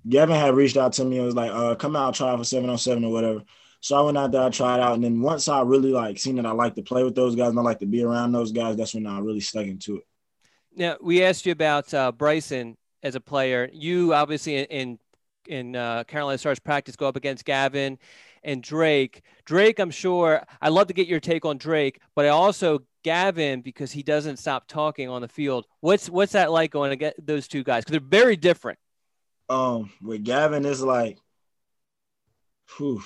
[0.08, 2.70] Gavin had reached out to me and was like, uh, come out, try for seven
[2.70, 3.42] on seven or whatever.
[3.80, 6.36] So I went out there, I tried out, and then once I really like seen
[6.36, 8.52] that I like to play with those guys and I like to be around those
[8.52, 10.04] guys, that's when I really stuck into it.
[10.74, 13.68] Now we asked you about uh, Bryson as a player.
[13.72, 14.98] You obviously in
[15.46, 17.98] in uh, Carolina Stars practice go up against Gavin
[18.42, 19.22] and Drake.
[19.44, 23.60] Drake, I'm sure I'd love to get your take on Drake, but I also Gavin
[23.60, 25.66] because he doesn't stop talking on the field.
[25.80, 27.84] What's what's that like going get those two guys?
[27.84, 28.78] Because they're very different
[29.48, 31.18] um with Gavin it's like
[32.76, 33.02] whew,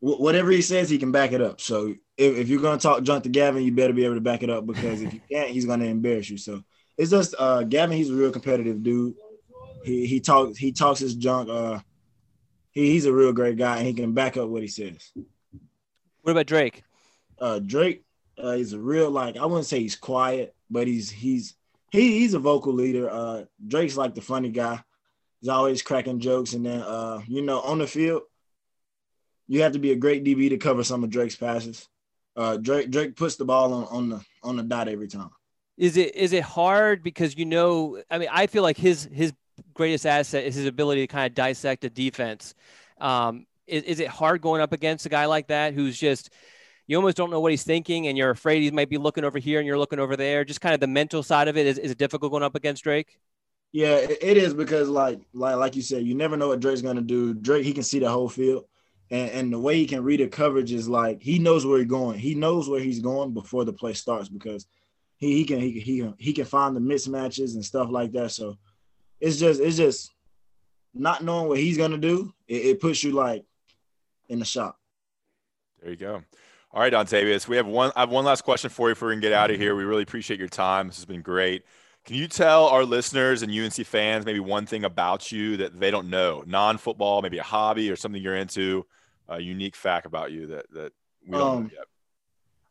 [0.00, 1.60] whatever he says he can back it up.
[1.60, 4.42] So if, if you're gonna talk junk to Gavin, you better be able to back
[4.42, 6.38] it up because if you can't, he's gonna embarrass you.
[6.38, 6.62] So
[6.96, 9.14] it's just uh Gavin, he's a real competitive dude.
[9.84, 11.48] He he talks he talks his junk.
[11.48, 11.80] Uh
[12.70, 15.12] he, he's a real great guy and he can back up what he says.
[16.22, 16.84] What about Drake?
[17.38, 18.04] Uh Drake,
[18.38, 21.54] uh, he's a real like I wouldn't say he's quiet, but he's he's
[21.90, 23.08] he he's a vocal leader.
[23.10, 24.82] Uh, Drake's like the funny guy.
[25.44, 28.22] He's always cracking jokes, and then uh, you know, on the field,
[29.46, 31.86] you have to be a great DB to cover some of Drake's passes.
[32.34, 35.28] Uh, Drake Drake puts the ball on, on the on the dot every time.
[35.76, 38.02] Is it is it hard because you know?
[38.10, 39.34] I mean, I feel like his his
[39.74, 42.54] greatest asset is his ability to kind of dissect a defense.
[42.98, 46.30] Um, is, is it hard going up against a guy like that who's just
[46.86, 49.38] you almost don't know what he's thinking and you're afraid he might be looking over
[49.38, 51.78] here and you're looking over there just kind of the mental side of it is,
[51.78, 53.18] is it difficult going up against drake
[53.74, 57.00] yeah it is because like like like you said you never know what drake's to
[57.00, 58.64] do drake he can see the whole field
[59.10, 61.88] and, and the way he can read a coverage is like he knows where he's
[61.88, 64.66] going he knows where he's going before the play starts because
[65.18, 68.56] he, he can he, he, he can find the mismatches and stuff like that so
[69.20, 70.14] it's just it's just
[70.94, 73.44] not knowing what he's gonna do, it, it puts you like
[74.28, 74.78] in the shop.
[75.82, 76.22] There you go.
[76.72, 77.92] All right, Dontavius, we have one.
[77.94, 79.76] I have one last question for you before we can get out of here.
[79.76, 80.86] We really appreciate your time.
[80.88, 81.64] This has been great.
[82.04, 85.90] Can you tell our listeners and UNC fans maybe one thing about you that they
[85.90, 88.84] don't know, non-football, maybe a hobby or something you're into,
[89.28, 90.92] a unique fact about you that that
[91.26, 91.86] we don't um, know yet?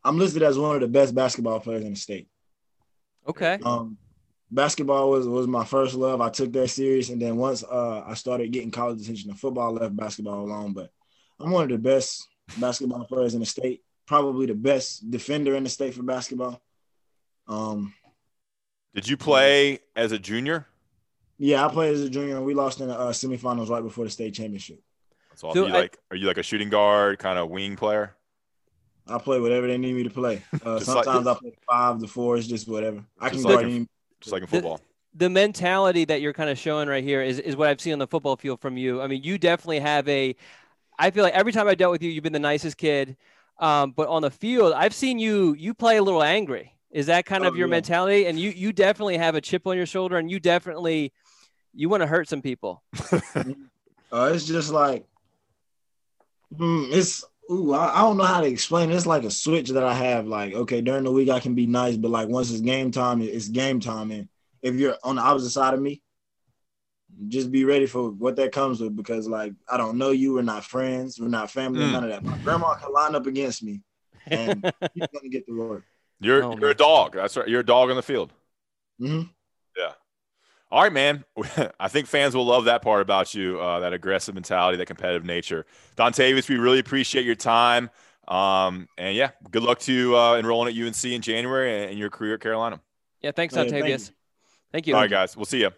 [0.03, 2.27] I'm listed as one of the best basketball players in the state.
[3.27, 3.57] Okay.
[3.63, 3.97] Um,
[4.51, 6.21] basketball was was my first love.
[6.21, 9.77] I took that serious, and then once uh, I started getting college attention to football,
[9.77, 10.73] I left basketball alone.
[10.73, 10.91] But
[11.39, 13.81] I'm one of the best basketball players in the state.
[14.05, 16.61] Probably the best defender in the state for basketball.
[17.47, 17.93] Um,
[18.93, 20.67] did you play as a junior?
[21.37, 24.05] Yeah, I played as a junior, and we lost in the uh, semifinals right before
[24.05, 24.81] the state championship.
[25.29, 25.63] That's awesome.
[25.63, 28.15] So you I, like, are you like a shooting guard, kind of wing player?
[29.07, 30.41] I play whatever they need me to play.
[30.65, 32.37] Uh, sometimes like, I play five to four.
[32.37, 33.03] It's just whatever.
[33.19, 33.87] I can guard like
[34.21, 34.77] just like in football.
[34.77, 37.93] The, the mentality that you're kind of showing right here is, is what I've seen
[37.93, 39.01] on the football field from you.
[39.01, 40.35] I mean, you definitely have a.
[40.97, 43.17] I feel like every time I dealt with you, you've been the nicest kid.
[43.59, 46.73] Um, but on the field, I've seen you you play a little angry.
[46.93, 47.71] Is that kind oh, of your yeah.
[47.71, 48.25] mentality?
[48.27, 51.11] And you you definitely have a chip on your shoulder, and you definitely
[51.73, 52.83] you want to hurt some people.
[53.35, 55.05] uh, it's just like
[56.55, 58.95] mm, it's ooh, I, I, don't know how to explain it.
[58.95, 60.27] It's like a switch that I have.
[60.27, 63.21] Like, okay, during the week I can be nice, but like once it's game time,
[63.21, 64.11] it's game time.
[64.11, 64.29] And
[64.61, 66.03] if you're on the opposite side of me,
[67.27, 70.43] just be ready for what that comes with because like I don't know you, we're
[70.43, 71.91] not friends, we're not family, mm.
[71.91, 72.23] none of that.
[72.23, 73.81] My grandma can line up against me
[74.27, 75.83] and he's gonna get the work.
[76.23, 77.13] You're oh, you're a dog.
[77.13, 77.47] That's right.
[77.47, 78.31] You're a dog on the field.
[78.99, 79.23] Mm-hmm.
[79.77, 79.91] Yeah.
[80.71, 81.23] All right, man.
[81.79, 85.25] I think fans will love that part about you, uh, that aggressive mentality, that competitive
[85.25, 85.65] nature.
[85.97, 87.89] Dontavius, we really appreciate your time.
[88.27, 92.35] Um, and yeah, good luck to uh, enrolling at UNC in January and your career
[92.35, 92.79] at Carolina.
[93.21, 93.71] Yeah, thanks, Dontavius.
[93.71, 94.15] Thank you.
[94.71, 94.95] thank you.
[94.95, 95.35] All right, guys.
[95.35, 95.71] We'll see you.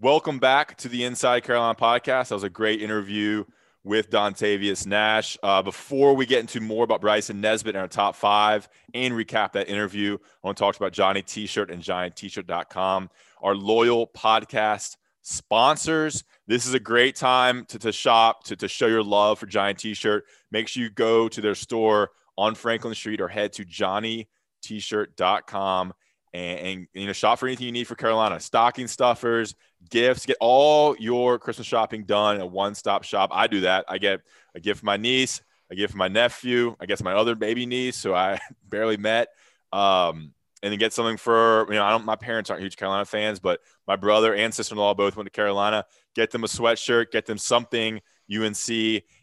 [0.00, 2.28] Welcome back to the Inside Carolina podcast.
[2.28, 3.44] That was a great interview
[3.84, 5.38] with Dontavius Nash.
[5.42, 9.52] Uh, before we get into more about Bryson Nesbit and our top five and recap
[9.52, 13.10] that interview, I want to talk about Johnny T-shirt and JohnnyT-shirt.com
[13.44, 16.24] our loyal podcast sponsors.
[16.46, 19.74] This is a great time to, to shop, to, to show your love for Johnny
[19.74, 20.24] T-shirt.
[20.50, 25.92] Make sure you go to their store on Franklin Street or head to johnnyt-shirt.com
[26.34, 28.40] and, and you know shop for anything you need for Carolina.
[28.40, 29.54] Stocking stuffers,
[29.88, 33.30] gifts, get all your Christmas shopping done a one-stop shop.
[33.32, 33.84] I do that.
[33.88, 34.20] I get
[34.54, 37.64] a gift for my niece, a gift for my nephew, I guess my other baby
[37.64, 39.28] niece who I barely met.
[39.72, 43.04] Um, and then get something for you know I don't my parents aren't huge Carolina
[43.04, 45.84] fans, but my brother and sister in law both went to Carolina.
[46.16, 48.00] Get them a sweatshirt, get them something
[48.34, 48.68] UNC,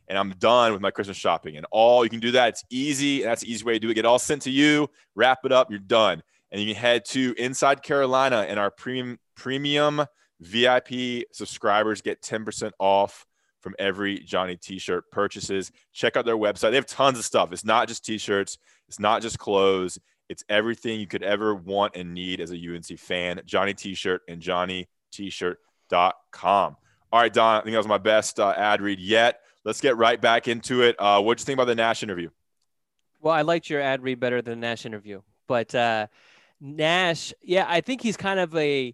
[0.08, 1.58] and I'm done with my Christmas shopping.
[1.58, 2.50] And all you can do that.
[2.50, 3.24] It's easy.
[3.24, 3.96] That's the easy way to do it.
[3.96, 4.90] Get all sent to you.
[5.16, 5.72] Wrap it up.
[5.72, 6.22] You're done.
[6.52, 10.06] And you can head to Inside Carolina and our premium premium
[10.42, 13.26] VIP subscribers get 10% off
[13.62, 15.72] from every Johnny T-shirt purchases.
[15.94, 16.72] Check out their website.
[16.72, 17.54] They have tons of stuff.
[17.54, 18.58] It's not just T-shirts.
[18.88, 20.00] It's not just clothes.
[20.30, 23.42] It's everything you could ever want and need as a UNC fan.
[23.46, 26.76] Johnny T-shirt and JohnnyT-shirt.com.
[27.14, 27.60] All right, Don.
[27.60, 29.42] I think that was my best uh, ad read yet.
[29.64, 30.96] Let's get right back into it.
[30.98, 32.30] Uh, what do you think about the Nash interview?
[33.20, 36.08] Well, I liked your ad read better than the Nash interview, but uh,
[36.62, 38.94] Nash, yeah, I think he's kind of a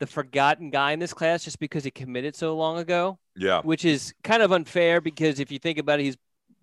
[0.00, 3.18] the forgotten guy in this class just because he committed so long ago.
[3.36, 6.16] Yeah, which is kind of unfair because if you think about it, he's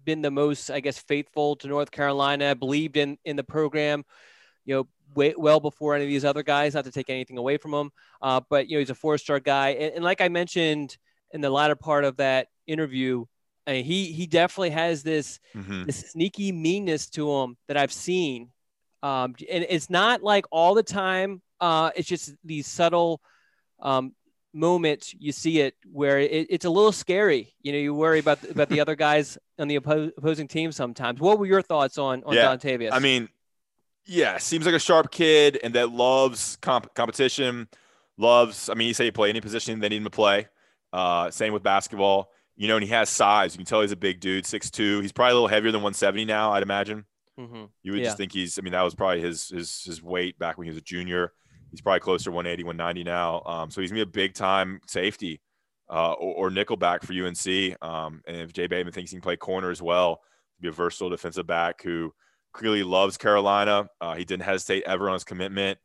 [0.04, 4.04] been the most, I guess, faithful to North Carolina, believed in in the program,
[4.66, 6.74] you know, way, well before any of these other guys.
[6.74, 9.40] Not to take anything away from him, uh, but you know, he's a four star
[9.40, 10.98] guy, and, and, like I mentioned
[11.32, 13.26] in the latter part of that interview,
[13.68, 15.86] I mean, he he definitely has this mm-hmm.
[15.86, 18.50] this sneaky meanness to him that I've seen,
[19.04, 21.42] um, and it's not like all the time.
[21.60, 23.22] Uh, it's just these subtle
[23.80, 24.14] um,
[24.54, 27.54] moment you see it where it, it's a little scary.
[27.62, 31.20] You know, you worry about about the other guys on the oppo- opposing team sometimes.
[31.20, 32.92] What were your thoughts on on yeah, Dontavius?
[32.92, 33.30] I mean,
[34.06, 37.68] Yeah, seems like a sharp kid and that loves comp- competition.
[38.18, 40.48] Loves, I mean, he said he play any position they need him to play.
[40.92, 42.32] Uh, same with basketball.
[42.56, 43.54] You know, and he has size.
[43.54, 45.02] You can tell he's a big dude, 6'2".
[45.02, 47.06] He's probably a little heavier than 170 now, I'd imagine.
[47.40, 47.66] Mm-hmm.
[47.84, 48.06] You would Yeah.
[48.08, 50.70] just think he's, I mean, that was probably his his his weight back when he
[50.72, 51.32] was a junior.
[51.72, 53.42] He's probably closer to 180, 190 now.
[53.46, 55.40] Um, so he's gonna be a big time safety
[55.90, 57.48] uh, or, or nickel back for UNC.
[57.84, 60.22] Um, and if Jay Bateman thinks he can play corner as well,
[60.60, 62.14] be a versatile defensive back who
[62.52, 63.88] clearly loves Carolina.
[64.02, 65.78] Uh, he didn't hesitate ever on his commitment.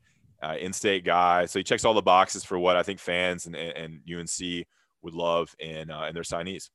[0.43, 3.55] Uh, in-state guy, so he checks all the boxes for what I think fans and,
[3.55, 4.67] and, and UNC
[5.01, 6.69] would love in uh, in their signees.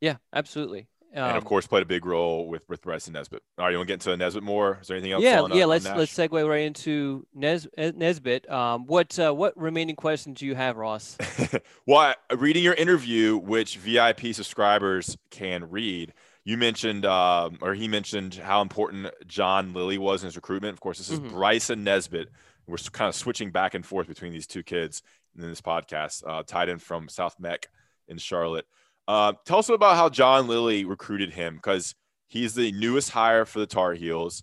[0.00, 0.88] Yeah, absolutely.
[1.14, 3.42] And of Um, course, played a big role with with Bryson Nesbit.
[3.58, 4.78] All right, you want to get into Nesbit more?
[4.80, 5.22] Is there anything else?
[5.22, 5.66] yeah, on, yeah.
[5.66, 8.48] Let's let's segue right into Nes, eh, Nesbit.
[8.50, 11.18] Um, what uh, what remaining questions do you have, Ross?
[11.86, 17.88] well, I- reading your interview, which VIP subscribers can read, you mentioned, um, or he
[17.88, 20.72] mentioned how important John Lilly was in his recruitment.
[20.72, 21.30] Of course, this is Mhm.
[21.30, 22.30] Bryson Nesbit.
[22.66, 25.02] We're kind of switching back and forth between these two kids
[25.36, 27.68] in this podcast, uh, tied in from South Meck
[28.08, 28.66] in Charlotte.
[29.08, 31.94] Uh, tell us about how John Lilly recruited him because
[32.28, 34.42] he's the newest hire for the Tar Heels.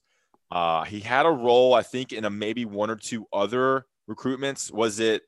[0.52, 4.72] Uh, he had a role, I think, in a maybe one or two other recruitments.
[4.72, 5.24] Was it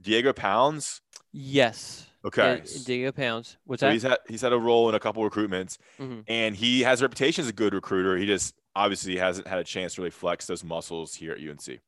[0.00, 1.00] Diego Pounds?
[1.32, 2.06] yes.
[2.26, 2.62] Okay.
[2.86, 3.58] Diego Pounds.
[3.64, 3.92] What's So that?
[3.92, 6.24] he's had he's had a role in a couple recruitments, Mhm.
[6.26, 8.16] and he has a reputation as a good recruiter.
[8.16, 11.80] He just obviously hasn't had a chance to really flex those muscles here at UNC.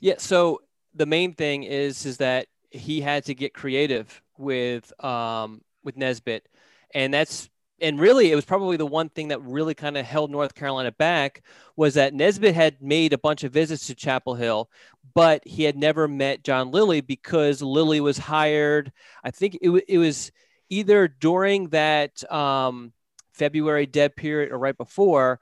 [0.00, 0.14] Yeah.
[0.18, 0.62] So
[0.92, 6.46] the main thing is is that he had to get creative with um with Nesbit,
[6.94, 7.48] and that's
[7.80, 10.92] and really it was probably the one thing that really kind of held North Carolina
[10.92, 11.42] back
[11.76, 14.70] was that Nesbit had made a bunch of visits to Chapel Hill,
[15.14, 18.92] but he had never met John Lilly because Lilly was hired.
[19.24, 20.30] I think it, it was
[20.68, 22.92] either during that um,
[23.32, 25.40] February dead period or right before.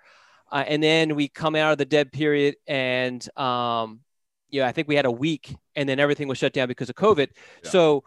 [0.51, 4.01] Uh, and then we come out of the dead period and um,
[4.49, 6.95] yeah, I think we had a week and then everything was shut down because of
[6.95, 7.29] COVID.
[7.65, 7.71] Yeah.
[7.71, 8.05] So,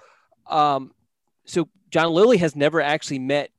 [0.48, 0.92] um,
[1.46, 3.50] so John Lilly has never actually met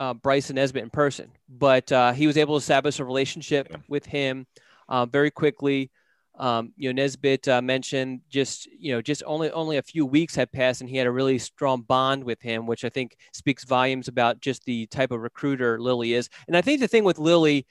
[0.00, 3.76] uh, Bryson Nesbit in person, but uh, he was able to establish a relationship Yeah.
[3.88, 4.46] with him
[4.88, 5.90] uh, very quickly.
[6.36, 10.34] Um, you know, Nesbit uh, mentioned just you know just only only a few weeks
[10.34, 13.62] had passed, and he had a really strong bond with him, which I think speaks
[13.64, 16.28] volumes about just the type of recruiter Lilly is.
[16.48, 17.66] And I think the thing with Lilly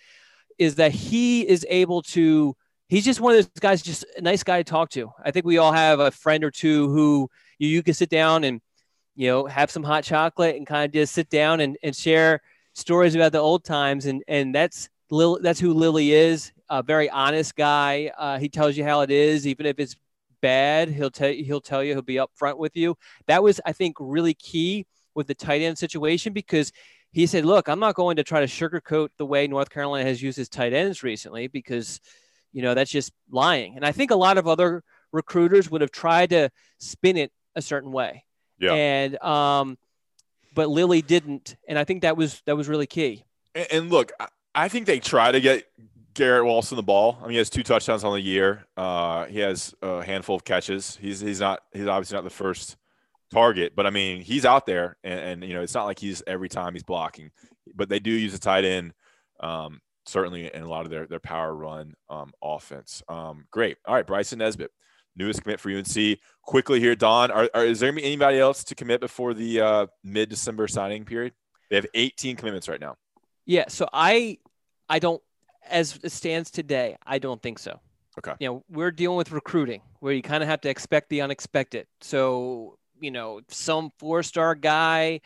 [0.58, 2.56] is that he is able to.
[2.88, 5.10] He's just one of those guys, just a nice guy to talk to.
[5.26, 8.44] I think we all have a friend or two who you, you can sit down
[8.46, 8.62] and
[9.16, 12.42] you know have some hot chocolate and kind of just sit down and, and share
[12.74, 17.08] stories about the old times and and that's Lil, that's who Lilly is a very
[17.10, 18.12] honest guy.
[18.18, 19.96] Uh, he tells you how it is even if it's
[20.42, 22.96] bad he'll tell you he'll tell you he'll be upfront with you.
[23.28, 26.72] That was I think really key with the tight end situation because
[27.12, 30.22] he said look I'm not going to try to sugarcoat the way North Carolina has
[30.22, 32.00] used his tight ends recently because
[32.52, 33.76] you know that's just lying.
[33.76, 36.50] And I think a lot of other recruiters would have tried to
[36.80, 38.26] spin it a certain way
[38.60, 38.74] Yeah.
[38.74, 39.78] and um,
[40.54, 43.24] but Lilly didn't, and I think that was that was really key.
[43.56, 45.68] And, and look, I, I think they try to get
[46.14, 47.18] Garrett Walston the ball.
[47.22, 48.66] I mean, he has two touchdowns on the year.
[48.78, 50.98] Uh, he has a handful of catches.
[51.02, 52.78] He's he's not he's obviously not the first
[53.32, 56.22] target, but I mean, he's out there, and, and you know, it's not like he's
[56.28, 57.32] every time he's blocking.
[57.74, 58.94] But they do use a tight end,
[59.40, 63.02] um, certainly in a lot of their their power run um, offense.
[63.10, 63.78] Um, great.
[63.86, 64.72] All right, Bryson Nesbit,
[65.16, 66.20] newest commit for UNC.
[66.42, 67.32] Quickly here, Don.
[67.32, 71.34] Are, are is there anybody else to commit before the uh, mid December signing period?
[71.70, 72.98] They have 18 commitments right now.
[73.46, 74.38] Yeah, so I
[74.90, 75.22] I don't
[75.70, 77.80] as it stands today, I don't think so.
[78.18, 78.34] Okay.
[78.40, 81.88] You know, we're dealing with recruiting where you kind of have to expect the unexpected.
[82.02, 85.22] So, you know, some four-star guy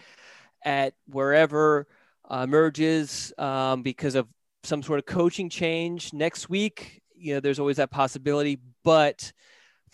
[0.64, 1.88] at wherever
[2.30, 4.28] uh, emerges um, because of
[4.64, 8.60] some sort of coaching change next week, you know, there's always that possibility.
[8.84, 9.34] But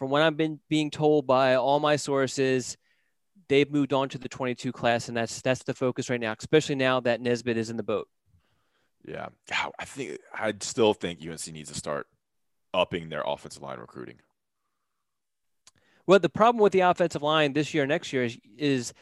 [0.04, 2.76] from what I've been being told by all my sources,
[3.48, 6.76] they've moved on to the 22 class, and that's that's the focus right now, especially
[6.76, 8.10] now that Nesbit is in the boat.
[9.08, 9.30] Yeah,
[9.80, 12.08] I think I still think UNC needs to start
[12.74, 14.16] upping their offensive line recruiting.
[16.06, 18.94] Well, the problem with the offensive line this year, next year is, is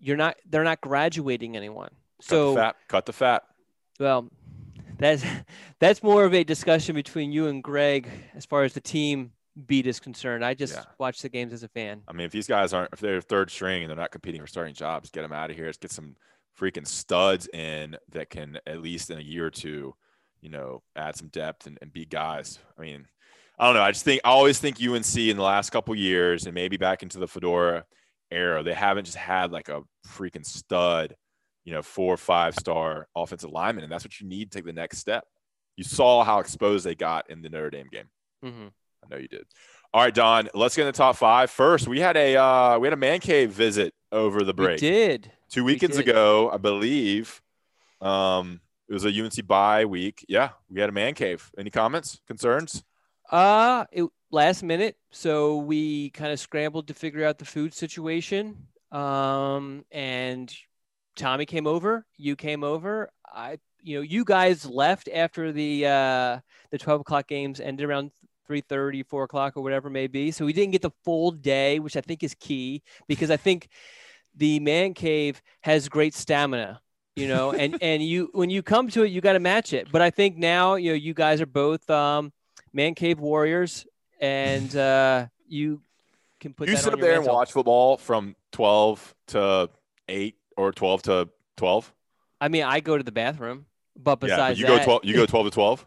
[0.00, 1.90] you're not they're not graduating anyone.
[2.18, 2.76] Cut So the fat.
[2.88, 3.44] Cut the fat.
[4.00, 4.28] well,
[4.98, 5.24] that's
[5.78, 9.30] that's more of a discussion between you and Greg as far as the team
[9.66, 10.44] beat is concerned.
[10.44, 10.84] I just Yeah.
[10.98, 12.02] watch the games as a fan.
[12.08, 14.46] I mean, if these guys aren't, if they're third string and they're not competing for
[14.46, 15.66] starting jobs, get them out of here.
[15.66, 16.16] Let's get some
[16.58, 19.94] freaking studs in that can at least in a year or two,
[20.40, 22.58] you know, add some depth and, and be guys.
[22.78, 23.06] I mean,
[23.58, 23.82] I don't know.
[23.82, 27.02] I just think I always think UNC in the last couple years and maybe back
[27.04, 27.84] into the Fedora
[28.30, 31.14] era, they haven't just had like a freaking stud,
[31.64, 34.64] you know, four or five star offensive lineman, and that's what you need to take
[34.66, 35.24] the next step.
[35.76, 38.10] You saw how exposed they got in the Notre Dame game.
[38.44, 38.72] Mhm.
[39.04, 39.44] I know you did.
[39.92, 40.48] All right, Don.
[40.54, 41.50] Let's get in the top five.
[41.50, 44.80] First, we had a uh, we had a man cave visit over the We break
[44.80, 45.30] did.
[45.50, 46.08] two weekends did.
[46.08, 47.40] ago, I believe.
[48.00, 50.24] Um, it was a UNC bye week.
[50.28, 51.50] Yeah, we had a man cave.
[51.56, 52.82] Any comments, concerns?
[53.30, 58.66] Uh, it, last minute, so we kind of scrambled to figure out the food situation.
[58.92, 60.54] Um, and
[61.16, 63.10] Tommy came over, you came over.
[63.32, 66.38] I, you know, you guys left after the uh
[66.70, 68.10] the twelve o'clock games ended around
[68.48, 70.30] 3:30, 4 o'clock, or whatever it may be.
[70.30, 73.68] So we didn't get the full day, which I think is key because I think
[74.34, 76.80] the man cave has great stamina
[77.16, 79.86] you know and and you when you come to it you got to match it
[79.92, 82.32] but i think now you know you guys are both um
[82.72, 83.86] man cave warriors
[84.20, 85.80] and uh you
[86.40, 89.70] can put you sit up there and watch football from twelve to
[90.08, 91.92] eight or twelve to twelve.
[92.40, 93.66] i mean i go to the bathroom
[93.96, 95.04] but Yeah, besides but you that, go twelve.
[95.04, 95.86] You go twelve to twelve.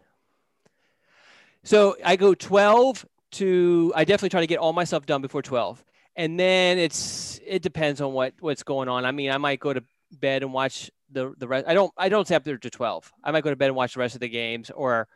[1.68, 5.42] So i go 12 to i definitely try to get all my stuff done before
[5.42, 5.84] 12
[6.16, 9.04] and then it's it depends on what what's going on.
[9.04, 12.08] I mean i might go to bed and watch the the rest i don't i
[12.08, 14.14] don't stay up there to 12 i might go to bed and watch the rest
[14.14, 15.06] of the games or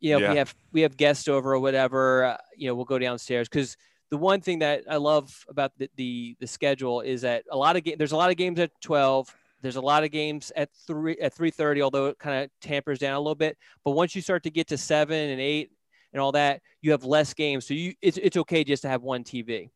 [0.00, 0.30] you know Yeah.
[0.32, 3.48] we have we have guests over or whatever uh, you know we'll go downstairs.
[3.48, 3.76] Because
[4.10, 7.76] the one thing that i love about the, the the schedule is that a lot
[7.76, 10.68] of game there's a lot of games at 12 there's a lot of games at
[10.86, 13.56] 3 at 3:30 although it kind of tampers down a little bit.
[13.84, 15.70] But once you start to get to 7 and 8
[16.14, 19.02] and all that you have less games so you it's, it's okay just to have
[19.02, 19.70] one tv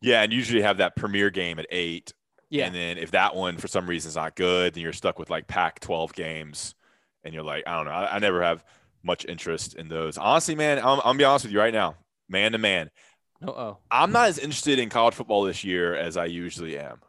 [0.00, 2.12] Yeah, and usually have that premiere game at eight.
[2.48, 5.18] yeah And then if that one for some reason is not good, then you're stuck
[5.18, 6.74] with like Pac-12 games.
[7.24, 7.92] And you're like, I don't know.
[7.92, 8.64] I, I never have
[9.02, 10.16] much interest in those.
[10.18, 11.96] Honestly, man, I'm, I'm be honest with you right now,
[12.28, 12.90] man to man.
[13.46, 17.00] oh I'm not as interested in college football this year as I usually am.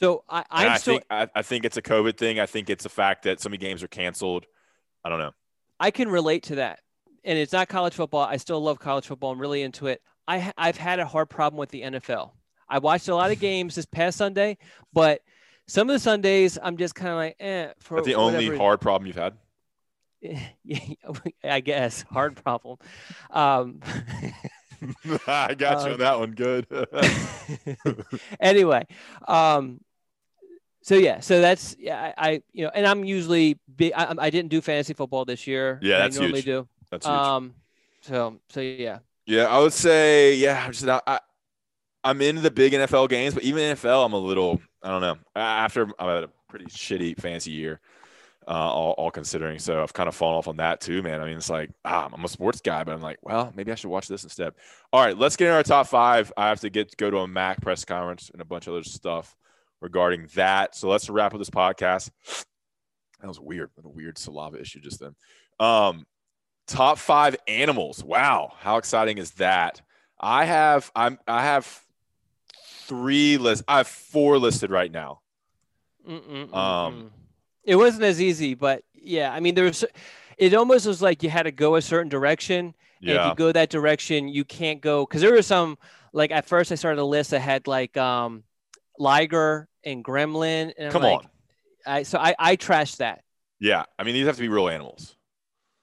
[0.00, 2.40] so i i'm I still think I, I think it's a COVID thing.
[2.40, 4.46] I think it's the fact that so many games are canceled.
[5.04, 5.32] I don't know.
[5.80, 6.80] I can relate to that.
[7.24, 8.22] And it's not college football.
[8.22, 9.30] I still love college football.
[9.32, 10.02] I'm really into it.
[10.26, 12.32] I I've had a hard problem with the NFL.
[12.68, 14.58] I watched a lot of games this past Sunday,
[14.92, 15.20] but
[15.66, 17.72] some of the Sundays I'm just kind of like, eh.
[17.80, 19.34] For That's the only hard problem you've had.
[20.64, 20.78] Yeah,
[21.42, 22.78] I guess hard problem.
[23.30, 23.80] Um,
[25.26, 26.30] I got you Um, on that one.
[26.32, 26.66] Good.
[28.40, 28.86] anyway,
[29.26, 29.80] um,
[30.82, 33.92] so yeah, so that's yeah, I, I you know, and I'm usually big.
[33.96, 35.78] I, I didn't do fantasy football this year.
[35.82, 36.44] Yeah, I that's normally huge.
[36.44, 36.68] do.
[36.92, 37.14] That's huge.
[37.14, 37.54] Um,
[38.02, 38.98] so so yeah.
[39.26, 41.02] Yeah, I would say, yeah, I'm just not.
[41.06, 41.20] I,
[42.04, 45.16] I'm into the big NFL games, but even NFL, I'm a little, I don't know.
[45.36, 47.80] After I've had a pretty shitty fancy year,
[48.48, 49.60] uh, all, all considering.
[49.60, 51.20] So I've kind of fallen off on that too, man.
[51.20, 53.76] I mean, it's like, ah, I'm a sports guy, but I'm like, well, maybe I
[53.76, 54.52] should watch this instead.
[54.92, 56.32] All right, let's get in our top five.
[56.36, 58.82] I have to get go to a Mack press conference and a bunch of other
[58.82, 59.36] stuff
[59.80, 60.74] regarding that.
[60.74, 62.10] So let's wrap up this podcast.
[63.20, 63.70] That was weird.
[63.82, 65.14] A weird saliva issue just then.
[65.60, 66.06] Um,
[66.66, 68.02] top five animals.
[68.02, 69.80] Wow, how exciting is that?
[70.20, 71.82] I have I'm I have
[72.84, 73.64] three list.
[73.66, 75.20] I have four listed right now.
[76.08, 76.54] Mm-mm-mm-mm.
[76.54, 77.10] Um,
[77.64, 79.84] it wasn't as easy, but yeah, I mean, there was.
[80.38, 83.52] It almost was like you had to go a certain direction, and if you go
[83.52, 85.78] that direction, you can't go because there were some.
[86.14, 88.42] Like at first, I started a list that had like um,
[88.98, 91.28] Liger and Gremlin, and I'm come like, on.
[91.86, 93.22] I so I I trashed that.
[93.60, 95.16] Yeah, I mean these have to be real animals.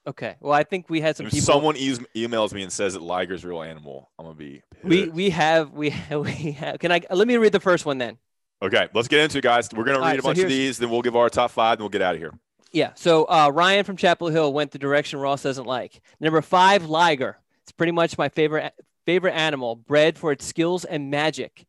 [0.10, 1.46] Okay, well, I think we had some If people.
[1.46, 4.62] someone e- emails me and says that Liger's a real animal, I'm gonna be.
[4.84, 5.14] we pissed.
[5.14, 6.80] we have we we have.
[6.80, 8.18] Can I let me read the first one then?
[8.62, 9.70] okay, let's get into it, guys.
[9.72, 11.52] We're gonna All read right, a so bunch of these, then we'll give our top
[11.52, 12.34] five, and we'll get out of here.
[12.72, 12.92] Yeah.
[12.96, 16.02] So uh, Ryan from Chapel Hill went the direction Ross doesn't like.
[16.20, 17.38] Number five, Liger.
[17.64, 18.74] It's pretty much my favorite
[19.06, 21.68] favorite animal, bred for its skills and magic.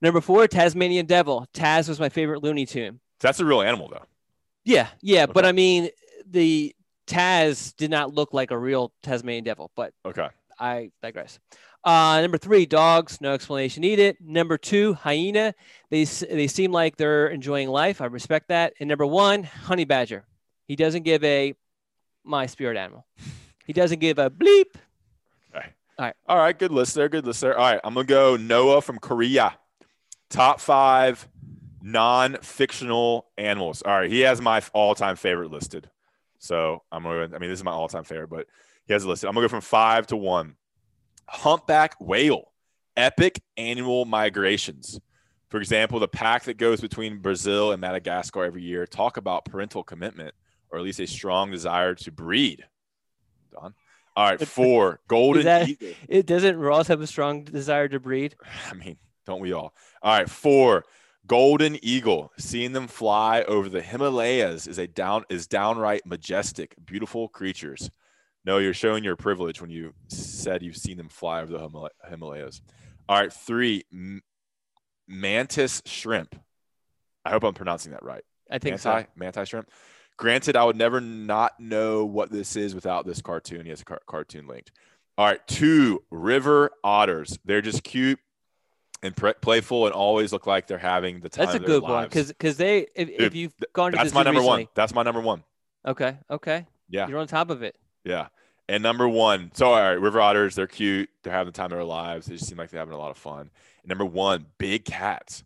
[0.00, 1.46] Number four, Tasmanian Devil.
[1.52, 3.00] Taz was my favorite Looney Tune.
[3.18, 4.04] That's a real animal, though.
[4.64, 5.88] Yeah, yeah, but I mean,
[6.28, 6.75] the
[7.06, 10.28] Taz did not look like a real Tasmanian Devil, but Okay.
[10.58, 11.38] I digress.
[11.84, 13.20] Uh, number three, dogs.
[13.20, 14.16] No explanation needed.
[14.20, 15.54] Number two, hyena.
[15.90, 18.00] They they seem like they're enjoying life.
[18.00, 18.72] I respect that.
[18.80, 20.24] And number one, honey badger.
[20.66, 21.54] He doesn't give a
[22.24, 23.06] my spirit animal.
[23.66, 24.74] He doesn't give a bleep.
[25.54, 25.66] Okay.
[25.98, 26.14] All right.
[26.28, 26.58] All right.
[26.58, 27.08] good list there.
[27.08, 27.56] Good list there.
[27.56, 29.56] All right, I'm gonna go Noah from Korea.
[30.28, 31.28] Top five
[31.82, 33.82] non-fictional animals.
[33.82, 35.88] All right, he has my all-time favorite listed.
[36.38, 37.30] So I'm gonna.
[37.34, 38.46] I mean, this is my all-time favorite, but
[38.86, 39.28] he has it listed.
[39.28, 40.56] I'm gonna go from five to one.
[41.28, 42.52] Humpback whale,
[42.96, 45.00] epic annual migrations.
[45.48, 48.86] For example, the pack that goes between Brazil and Madagascar every year.
[48.86, 50.34] Talk about parental commitment,
[50.70, 52.64] or at least a strong desire to breed.
[53.52, 53.74] Don.
[54.16, 55.92] All right, four golden that- eagle.
[56.08, 58.34] It doesn't Ross have a strong desire to breed?
[58.70, 59.74] I mean, don't we all?
[60.02, 60.84] All right, four
[61.26, 62.32] Golden eagle.
[62.38, 67.90] Seeing them fly over the Himalayas is a down is downright majestic, beautiful creatures.
[68.44, 72.62] No, you're showing your privilege when you said you've seen them fly over the Himalayas.
[73.08, 73.84] All right, three.
[73.92, 74.22] M-
[75.08, 76.34] mantis shrimp.
[77.24, 78.22] I hope I'm pronouncing that right.
[78.50, 79.06] I think manti, so.
[79.16, 79.70] Manti shrimp.
[80.16, 83.64] Granted, I would never not know what this is without this cartoon.
[83.64, 84.72] He has a car- cartoon linked.
[85.18, 87.38] All right, two river otters.
[87.44, 88.18] They're just cute
[89.02, 91.46] and pre- playful and always look like they're having the time.
[91.46, 94.40] That's a good one because because they if, if you've gone to That's my number
[94.40, 94.68] recently- one.
[94.74, 95.44] That's my number one.
[95.86, 97.76] Okay, okay, Yeah, you're on top of it.
[98.04, 98.28] yeah.
[98.68, 100.56] And number one, so all right, river otters.
[100.56, 101.08] They're cute.
[101.22, 102.26] They're having the time of their lives.
[102.26, 103.50] They just seem like they're having a lot of fun.
[103.82, 105.44] And number one, big cats.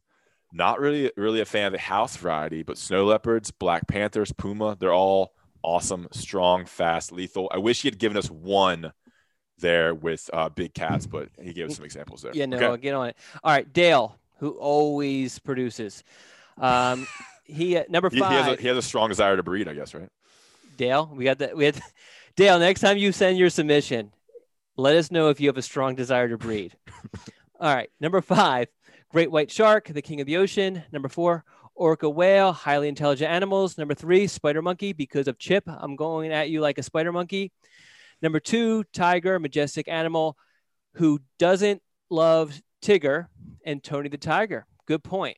[0.53, 4.75] Not really, really a fan of the house variety, but snow leopards, black panthers, puma.
[4.81, 7.51] They're all awesome, strong, fast, lethal.
[7.53, 8.93] I wish he had given us one
[9.61, 12.33] there with uh, big cats, but he gave us some examples there.
[12.35, 12.83] Yeah, no, Okay.
[12.83, 13.17] Get on it.
[13.45, 16.03] All right, Dale, who always produces.
[16.59, 17.07] Um,
[17.45, 18.45] he uh, number He, he five.
[18.45, 20.09] has a, he has a strong desire to breed, I guess, right?
[20.77, 21.57] Dale, we got that.
[21.57, 21.81] We had
[22.37, 22.59] Dale.
[22.59, 24.13] Next time you send your submission,
[24.77, 26.75] let us know if you have a strong desire to breed.
[27.61, 28.69] All right, number five,
[29.11, 30.83] great white shark, the king of the ocean.
[30.93, 31.45] Number four,
[31.75, 33.77] orca whale, highly intelligent animals.
[33.77, 37.53] Number three, spider monkey, because of Chip, I'm going at you like a spider monkey.
[38.23, 40.37] Number two, tiger, majestic animal,
[40.95, 43.29] who doesn't love Tigger
[43.65, 44.67] and Tony the tiger.
[44.87, 45.37] Good point.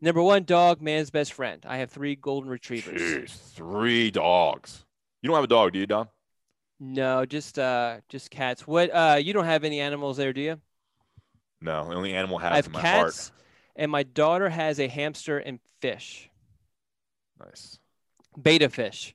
[0.00, 1.64] Number one, dog, man's best friend.
[1.66, 3.00] I have three golden retrievers.
[3.00, 4.84] Jeez, three dogs.
[5.22, 6.08] You don't have a dog, do you, Don?
[6.80, 8.66] No, just uh just cats.
[8.66, 10.60] What uh you don't have any animals there, do you?
[11.60, 13.30] No, the only animal I has have in my cats
[13.76, 16.28] and my daughter has a hamster and fish.
[17.38, 17.78] Nice.
[18.36, 19.14] Betta fish.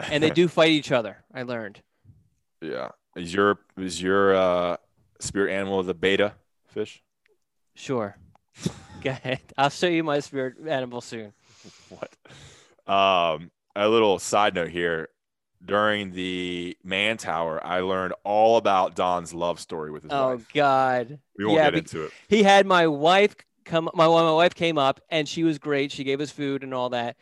[0.00, 1.80] And they do fight each other, I learned.
[2.60, 2.90] Yeah.
[3.16, 4.76] Is your is your uh,
[5.20, 6.34] spirit animal the betta
[6.68, 7.02] fish?
[7.74, 8.16] Sure.
[9.02, 9.40] Go ahead.
[9.56, 11.32] I'll show you my spirit animal soon.
[11.88, 12.12] What?
[12.86, 15.08] Um, a little side note here.
[15.64, 20.40] During the Man Tower, I learned all about Don's love story with his Oh wife.
[20.42, 21.18] Oh God.
[21.36, 22.12] We won't yeah, get into it.
[22.28, 23.34] He had my wife
[23.64, 25.90] come my my wife came up and she was great.
[25.90, 27.16] She gave us food and all that.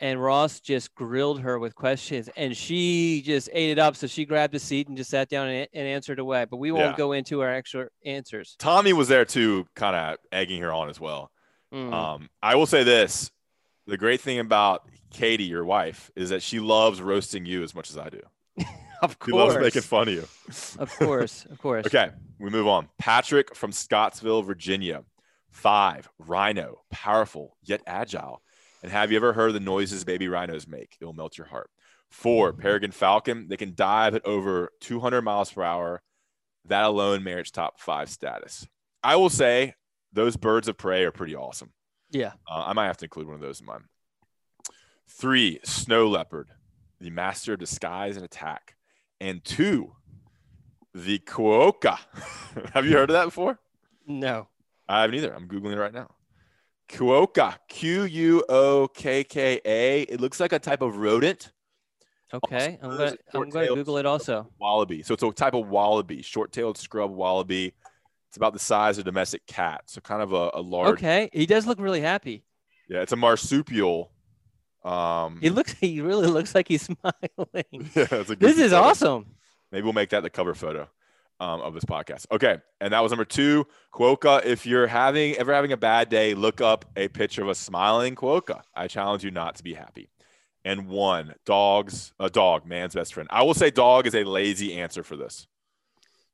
[0.00, 3.96] And Ross just grilled her with questions and she just ate it up.
[3.96, 6.46] So she grabbed a seat and just sat down and, and answered away.
[6.46, 6.96] But we won't Yeah.
[6.96, 8.56] go into our extra answers.
[8.58, 11.30] Tommy was there too, kind of egging her on as well.
[11.72, 11.92] Mm.
[11.92, 13.30] Um, I will say this:
[13.86, 17.90] the great thing about Katie, your wife, is that she loves roasting you as much
[17.90, 18.20] as I do.
[19.02, 20.26] of She loves making fun of you.
[20.78, 21.44] of course.
[21.50, 21.86] Of course.
[21.86, 22.88] Okay, we move on.
[22.98, 25.04] Patrick from Scottsville, Virginia.
[25.50, 28.40] Five, rhino, powerful yet agile.
[28.82, 30.96] And have you ever heard the noises baby rhinos make?
[31.00, 31.70] It'll melt your heart.
[32.10, 33.48] Four, peregrine falcon.
[33.48, 36.02] They can dive at over 200 miles per hour.
[36.64, 38.66] That alone merits top five status.
[39.02, 39.74] I will say
[40.12, 41.72] those birds of prey are pretty awesome.
[42.10, 42.32] Yeah.
[42.48, 43.84] Uh, I might have to include one of those in mine.
[45.08, 46.48] Three, snow leopard,
[47.00, 48.76] the master of disguise and attack.
[49.20, 49.92] And two,
[50.94, 51.98] the quokka.
[52.72, 53.58] have you heard of that before?
[54.06, 54.48] No.
[54.88, 55.34] I haven't either.
[55.34, 56.10] I'm Googling it right now.
[56.90, 60.02] Quokka, Q U O K K A.
[60.02, 61.52] It looks like a type of rodent.
[62.32, 62.78] Okay.
[62.82, 64.48] I'm gonna I'm gonna Google it also.
[64.60, 65.02] Wallaby.
[65.02, 67.74] So it's a type of wallaby, short tailed scrub wallaby.
[68.28, 69.82] It's about the size of a domestic cat.
[69.86, 70.98] So kind of a, a large.
[70.98, 71.28] Okay.
[71.32, 72.44] He does look really happy.
[72.88, 74.12] Yeah, it's a marsupial.
[74.84, 77.90] Um, He looks he really looks like he's smiling.
[77.94, 78.76] yeah, This is photo.
[78.82, 79.26] awesome.
[79.72, 80.88] Maybe we'll make that the cover photo
[81.40, 82.26] um, of this podcast.
[82.30, 84.44] Okay, and that was number two, Quokka.
[84.44, 88.14] If you're having ever having a bad day, look up a picture of a smiling
[88.14, 88.62] Quokka.
[88.74, 90.10] I challenge you not to be happy.
[90.64, 93.28] And one, dogs, a dog, man's best friend.
[93.32, 95.46] I will say dog is a lazy answer for this.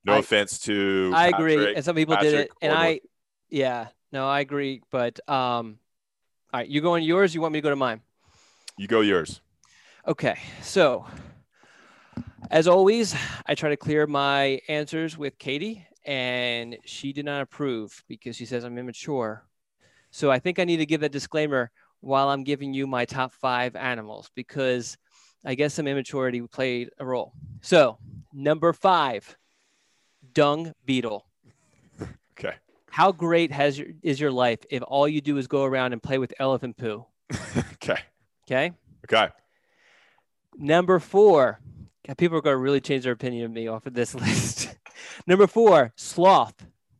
[0.04, 1.74] No I- offense to I agree.
[1.74, 2.50] And some people did it.
[2.60, 3.00] And I
[3.48, 4.82] yeah, no, I agree.
[4.90, 5.78] But um
[6.52, 8.00] all right, you go on yours, you want me to go to mine?
[8.76, 9.40] You go yours.
[10.06, 11.06] Okay, so
[12.50, 13.14] as always,
[13.46, 18.46] I try to clear my answers with Katie, and she did not approve because she
[18.46, 19.44] says I'm immature.
[20.10, 21.70] So I think I need to give that disclaimer
[22.00, 24.96] while I'm giving you my top five animals because
[25.44, 27.32] I guess some immaturity played a role.
[27.60, 27.98] So,
[28.32, 29.36] number five,
[30.32, 31.26] dung beetle.
[32.32, 32.54] Okay.
[32.90, 36.02] How great has your is your life if all you do is go around and
[36.02, 37.06] play with elephant poo?
[37.74, 38.00] Okay.
[38.48, 38.72] Okay.
[39.04, 39.28] Okay.
[40.56, 41.60] Number four,
[42.06, 44.76] God, people are going to really change their opinion of me off of this list.
[45.26, 46.54] Number four, sloth.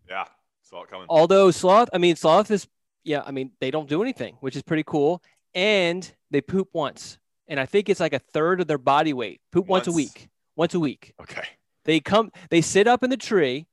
[0.09, 0.25] Yeah.
[0.73, 1.07] It coming.
[1.09, 2.67] Although sloth, I mean, sloth is,
[3.05, 5.23] yeah, I mean, they don't do anything, which is pretty cool.
[5.55, 7.19] And they poop once.
[7.49, 9.41] And I think it's like a third of their body weight.
[9.53, 10.29] Poop once, a week.
[10.57, 11.15] Once a week.
[11.21, 11.45] Okay.
[11.85, 13.67] They come, they sit up in the tree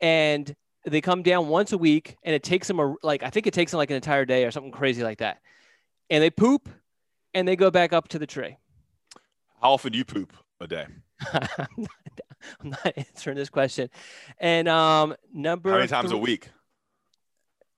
[0.00, 0.54] and
[0.84, 3.54] they come down once a week, and it takes them a like I think it
[3.54, 5.40] takes them like an entire day or something crazy like that,
[6.10, 6.68] and they poop,
[7.34, 8.56] and they go back up to the tree.
[9.60, 10.86] How often do you poop a day?
[11.32, 11.88] I'm,
[12.62, 13.90] not, answering this question.
[14.38, 16.50] And um, number How many times a week?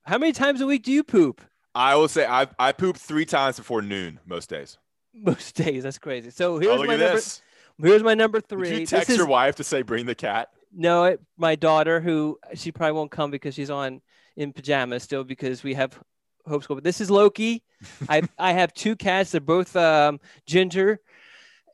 [0.05, 1.41] How many times a week do you poop?
[1.75, 4.79] I will say I I poop three times before noon most days.
[5.15, 5.83] Most days.
[5.83, 6.31] That's crazy.
[6.31, 7.15] So Oh, here's look my number.
[7.17, 7.43] this.
[7.83, 8.69] Here's my number three.
[8.69, 8.81] Did three.
[8.81, 10.51] you text is- your wife to say bring the cat?
[10.73, 14.03] No, it, my daughter, who she probably won't come because she's on
[14.37, 15.99] in pajamas still because we have
[16.47, 16.77] hope school.
[16.77, 17.65] But this is Loki.
[18.09, 19.33] I I have two cats.
[19.33, 21.01] They're both um, ginger,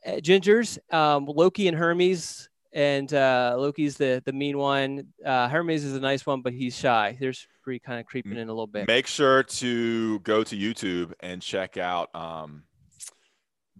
[0.07, 0.77] gingers.
[0.93, 2.49] Um, Loki and Hermes.
[2.73, 5.07] And uh, Loki's the the mean one.
[5.25, 7.17] Uh, Hermes is a nice one, but he's shy.
[7.19, 8.87] There's three kind of creeping in a little bit.
[8.87, 12.63] Make sure to go to YouTube and check out um,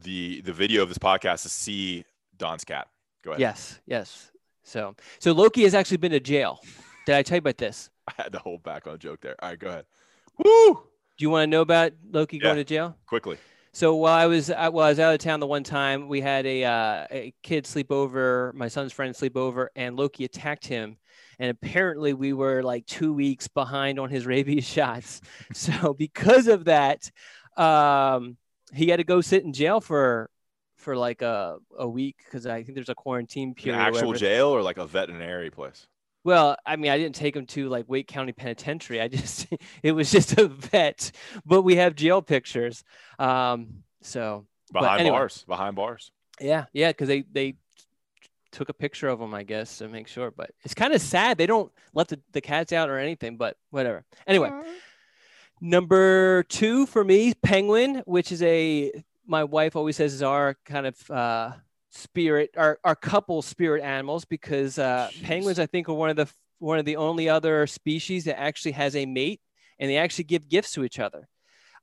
[0.01, 2.05] the the video of this podcast to see
[2.37, 2.87] Don's cat.
[3.23, 3.41] Go ahead.
[3.41, 4.31] Yes, yes.
[4.63, 6.59] So so Loki has actually been to jail.
[7.05, 7.89] Did I tell you about this?
[8.07, 9.35] I had to hold back on a joke there.
[9.43, 9.85] All right, go ahead.
[10.43, 10.73] Woo!
[10.73, 12.95] Do you want to know about Loki going to jail?
[13.05, 13.37] Quickly.
[13.77, 16.19] So while I was I, while I was out of town the one time, we
[16.19, 20.65] had a uh, a kid sleep over, my son's friend sleep over, and Loki attacked
[20.65, 20.97] him.
[21.37, 25.21] And apparently, we were like two weeks behind on his rabies shots.
[25.53, 27.11] So because of that,
[27.55, 28.37] um,
[28.73, 30.31] he had to go sit in jail for
[30.77, 33.77] for like a, a week because I think there's a quarantine period.
[33.77, 35.85] or actual jail or like a veterinary place?
[36.23, 38.99] Well, I mean, I didn't take him to like Wake County Penitentiary.
[39.01, 39.47] I just
[39.83, 41.11] it was just a vet,
[41.45, 42.83] but we have jail pictures.
[43.19, 45.17] Um, so Behind anyway.
[45.17, 45.45] bars.
[45.47, 46.11] Behind bars.
[46.41, 47.55] yeah, yeah, because they they
[48.51, 50.31] took a picture of him, I guess, to make sure.
[50.31, 53.37] But it's kind of sad they don't let the, the cats out or anything.
[53.37, 54.03] But whatever.
[54.25, 54.51] Anyway,
[55.61, 58.91] number two for me, penguin, which is a
[59.25, 61.51] my wife always says is our kind of uh,
[61.89, 66.27] spirit, our our couple spirit animals because uh, penguins I think are one of the
[66.59, 69.41] one of the only other species that actually has a mate
[69.79, 71.27] and they actually give gifts to each other.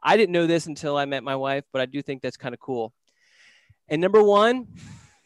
[0.03, 2.55] I didn't know this until I met my wife, but I do think that's kind
[2.55, 2.93] of cool.
[3.89, 4.67] And number one,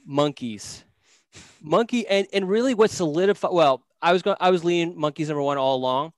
[0.07, 0.85] monkeys.
[1.61, 5.43] Monkey and, and really what solidified well, I was going I was leaning monkeys number
[5.43, 6.12] one all along,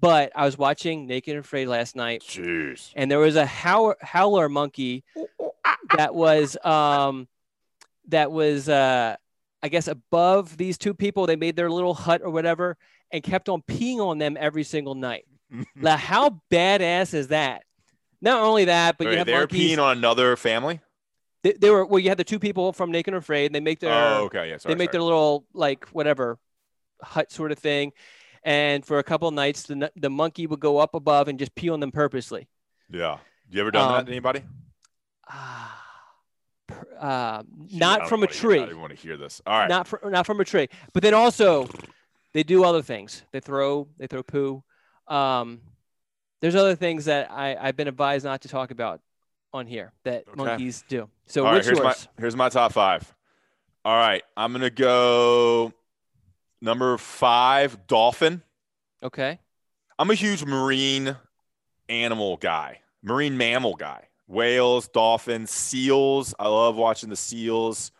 [0.00, 2.92] but I was watching Naked and Afraid last night Jeez.
[2.96, 5.04] and there was a howler, howler monkey
[5.96, 7.28] that was um
[8.08, 9.16] that was uh
[9.62, 11.26] I guess above these two people.
[11.26, 12.76] They made their little hut or whatever
[13.10, 15.24] and kept on peeing on them every single night.
[15.74, 17.62] now, how badass is that?
[18.20, 19.76] Not only that, but you have they're monkeys.
[19.76, 20.80] peeing on another family?
[21.42, 21.98] they, they were well.
[22.00, 23.52] You had the two people from Naked and Afraid.
[23.52, 24.48] They make their oh, okay.
[24.50, 24.56] Yeah.
[24.58, 24.92] Sorry, they make sorry.
[24.92, 26.38] their little like whatever
[27.02, 27.92] hut sort of thing,
[28.42, 31.54] and for a couple of nights, the the monkey would go up above and just
[31.54, 32.48] pee on them purposely.
[32.90, 33.18] Yeah.
[33.48, 34.42] You ever done that Um, to anybody?
[35.28, 35.85] Ah, per-
[36.98, 37.42] uh,
[37.72, 38.60] not from a tree.
[38.60, 39.40] I don't want to hear this.
[39.46, 39.68] All right.
[39.68, 40.68] Not from not from a tree.
[40.92, 41.68] But then also,
[42.32, 43.22] they do other things.
[43.32, 44.62] They throw they throw poo.
[45.08, 45.60] Um,
[46.40, 49.00] there's other things that I I've been advised not to talk about
[49.52, 50.36] on here that Okay.
[50.36, 51.08] monkeys do.
[51.26, 52.08] So All right, here's yours?
[52.16, 53.14] my here's my top five.
[53.84, 55.72] All right, I'm gonna go
[56.60, 58.42] number five, dolphin.
[59.02, 59.38] Okay.
[59.98, 61.16] I'm a huge marine
[61.88, 64.08] animal guy, marine mammal guy.
[64.26, 66.34] Whales, dolphins, seals.
[66.38, 67.92] I love watching the seals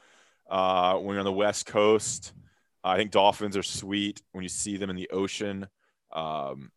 [0.51, 2.33] uh, when you're on the west coast.
[2.83, 5.67] I think dolphins are sweet when you see them in the ocean.
[6.13, 6.71] Um,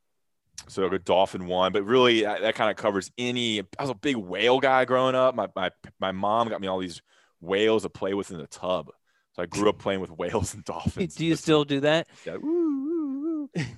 [0.68, 3.60] so a good dolphin one, but really that, that kind of covers any.
[3.60, 5.36] I was a big whale guy growing up.
[5.36, 7.02] My, my my mom got me all these
[7.40, 8.92] whales to play with in the tub.
[9.34, 11.16] So I grew up playing with whales and dolphins.
[11.16, 12.08] Do you still do that?
[12.26, 12.38] Yeah.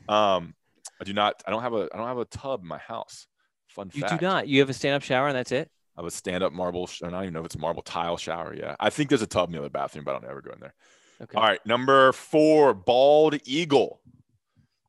[0.10, 0.56] Um,
[1.00, 1.42] I do not.
[1.46, 1.88] I don't have a.
[1.94, 3.28] I don't have a tub in my house.
[3.76, 4.20] Fun You fact.
[4.20, 4.48] do not.
[4.48, 5.70] You have a stand up shower and that's it.
[5.98, 6.88] I have a stand-up marble.
[6.88, 8.56] sh- I don't even know if it's a marble tile shower.
[8.56, 10.52] Yeah, I think there's a tub in the other bathroom, but I don't ever go
[10.52, 10.74] in there.
[11.22, 11.36] Okay.
[11.38, 14.00] All right, number four, bald eagle.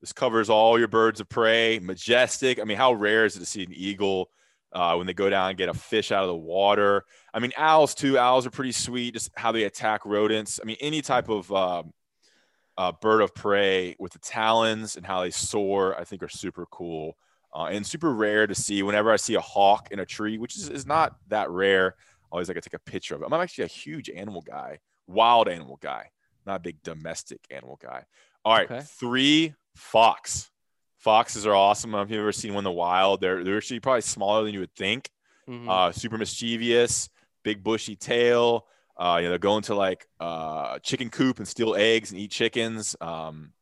[0.01, 1.78] This covers all your birds of prey.
[1.80, 2.61] Majestic.
[2.61, 4.30] I mean, how rare is it to see an eagle
[4.72, 7.05] uh, when they go down and get a fish out of the water?
[7.35, 8.18] I mean, owls too.
[8.18, 9.14] Owls are pretty sweet.
[9.14, 10.59] Just how they attack rodents.
[10.61, 11.93] I mean, any type of um,
[12.78, 16.66] uh, bird of prey with the talons and how they soar, I think are super
[16.70, 17.16] cool
[17.55, 18.82] uh, and super rare to see.
[18.82, 21.96] Whenever I see a hawk in a tree, which is, is not that rare,
[22.30, 23.26] always like to take a picture of it.
[23.26, 26.11] I'm actually a huge animal guy, wild animal guy,
[26.46, 28.05] not a big domestic animal guy.
[28.44, 28.80] All right, Okay.
[28.84, 30.50] three fox.
[30.98, 31.94] Foxes are awesome.
[31.94, 34.61] If you've ever seen one in the wild, they're they're actually probably smaller than you
[34.61, 35.11] would think.
[35.48, 35.68] Mhm.
[35.68, 37.09] Uh, super mischievous,
[37.42, 38.66] big bushy tail.
[38.96, 42.30] Uh, you know, they'll go into like uh, chicken coop and steal eggs and eat
[42.30, 42.94] chickens.
[43.00, 43.53] Um,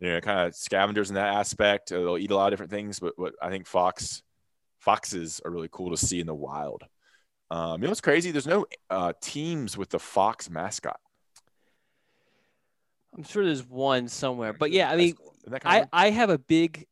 [0.00, 1.92] you know, kind of scavengers in that aspect.
[1.92, 4.22] Uh, They'll eat a lot of different things, but what I think fox
[4.80, 6.82] foxes are really cool to see in the wild.
[7.50, 8.30] Um, you know what's crazy?
[8.30, 10.98] There's no uh, teams with the fox mascot.
[13.16, 16.30] I'm sure there's one somewhere, but yeah, I mean, Isn't that kind I I have
[16.30, 16.86] a big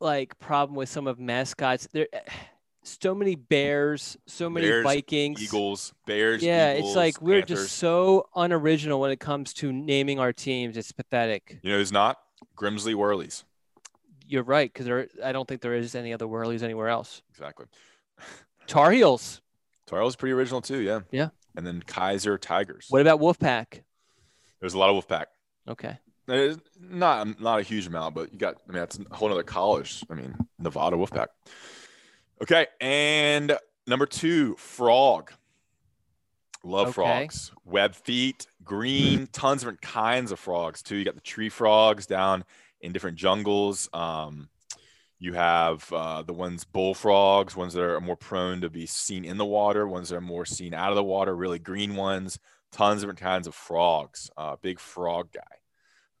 [0.00, 1.88] like problem with some of mascots.
[1.92, 2.08] There,
[2.82, 5.42] so many bears, so many Bears, Vikings.
[5.42, 6.42] Eagles, Bears.
[6.42, 7.64] Yeah, Eagles, it's like we're Panthers.
[7.64, 10.76] just so unoriginal when it comes to naming our teams.
[10.76, 11.58] It's pathetic.
[11.62, 12.16] You know who's not?
[12.56, 13.44] Grimsley Whirlies.
[14.26, 15.08] You're right because there.
[15.24, 17.22] I don't think there is any other Whirlies anywhere else.
[17.30, 17.66] Exactly.
[18.66, 19.40] Tar Heels.
[19.86, 20.80] Tar Heels pretty original too.
[20.80, 21.00] Yeah.
[21.10, 21.28] Yeah.
[21.56, 22.86] And then Kaiser Tigers.
[22.90, 23.82] What about Wolfpack?
[24.60, 25.26] There's a lot of Wolfpack.
[25.68, 25.98] Okay.
[26.80, 28.56] Not not a huge amount, but you got.
[28.68, 30.04] I mean, that's a whole other college.
[30.10, 31.28] I mean, Nevada Wolfpack.
[32.42, 33.56] Okay, and
[33.86, 35.30] number two, frog.
[36.66, 36.94] Love Okay.
[36.94, 37.52] frogs.
[37.64, 40.96] Web feet, green, tons of different kinds of frogs too.
[40.96, 42.44] You got the tree frogs down
[42.80, 43.88] in different jungles.
[43.92, 44.48] Um,
[45.18, 49.38] you have uh, the ones bullfrogs, ones that are more prone to be seen in
[49.38, 51.34] the water, ones that are more seen out of the water.
[51.34, 52.38] Really green ones.
[52.72, 54.28] Tons of different kinds of frogs.
[54.36, 55.40] Uh, big frog guy.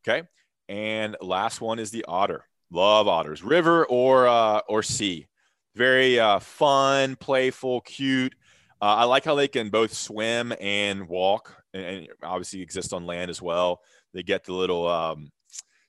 [0.08, 0.28] Okay.
[0.68, 2.44] And last one is the otter.
[2.70, 5.26] Love otters, river or uh, or sea.
[5.74, 8.34] Very uh, fun, playful, cute.
[8.80, 13.06] Uh, I like how they can both swim and walk, and, and obviously exist on
[13.06, 13.80] land as well.
[14.12, 15.30] They get the little um,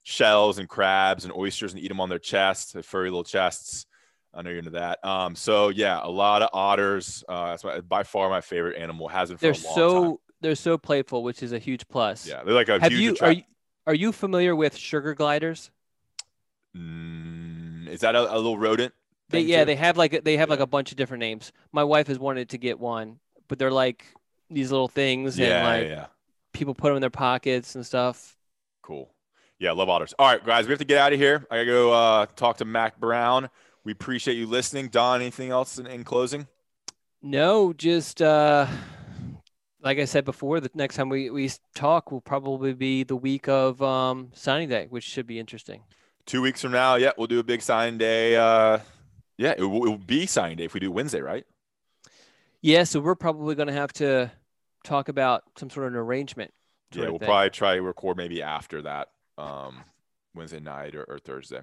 [0.03, 3.85] shells and crabs and oysters and eat them on their chests, their furry little chests.
[4.33, 5.03] I know you're into that.
[5.03, 7.23] Um, so yeah, a lot of otters.
[7.27, 9.07] Uh, that's my, by far my favorite animal.
[9.07, 10.17] Has been for They're a long so time.
[10.41, 12.27] they're so playful, which is a huge plus.
[12.27, 13.43] Yeah, they're like a Have huge you are you
[13.87, 15.71] are you familiar with sugar gliders?
[16.75, 18.93] Mm, is that a, a little rodent?
[19.29, 19.65] They, yeah, too?
[19.65, 21.51] they have like they have like a bunch of different names.
[21.71, 24.05] My wife has wanted to get one, but they're like
[24.49, 26.05] these little things, yeah, and like yeah, yeah.
[26.53, 28.37] people put them in their pockets and stuff.
[28.81, 29.11] Cool.
[29.59, 30.13] Yeah, love otters.
[30.17, 31.45] All right, guys, we have to get out of here.
[31.51, 33.49] I gotta go uh, talk to Mack Brown.
[33.83, 34.89] We appreciate you listening.
[34.89, 36.47] Don, anything else in, in closing?
[37.21, 38.67] No, just uh,
[39.81, 43.47] like I said before, the next time we, we talk will probably be the week
[43.47, 45.81] of um, signing day, which should be interesting.
[46.25, 48.35] Two weeks from now, yeah, we'll do a big signing day.
[48.35, 48.79] Uh,
[49.37, 51.45] yeah, it will, it will be signing day if we do Wednesday, right?
[52.61, 54.31] Yeah, so we're probably going to have to
[54.83, 56.53] talk about some sort of an arrangement.
[56.93, 57.27] Yeah, we'll then.
[57.27, 59.83] probably try to record maybe after that, um,
[60.33, 61.61] Wednesday night or, or Thursday.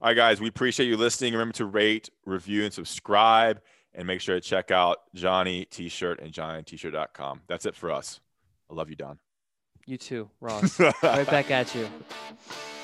[0.00, 1.32] All right, guys, we appreciate you listening.
[1.32, 3.62] Remember to rate, review, and subscribe,
[3.94, 7.42] and make sure to check out Johnny T-shirt and JohnnyT-shirt.com.
[7.46, 8.20] That's it for us.
[8.70, 9.18] I love you, Don.
[9.86, 10.78] You too, Ross.
[10.80, 11.88] right back at you.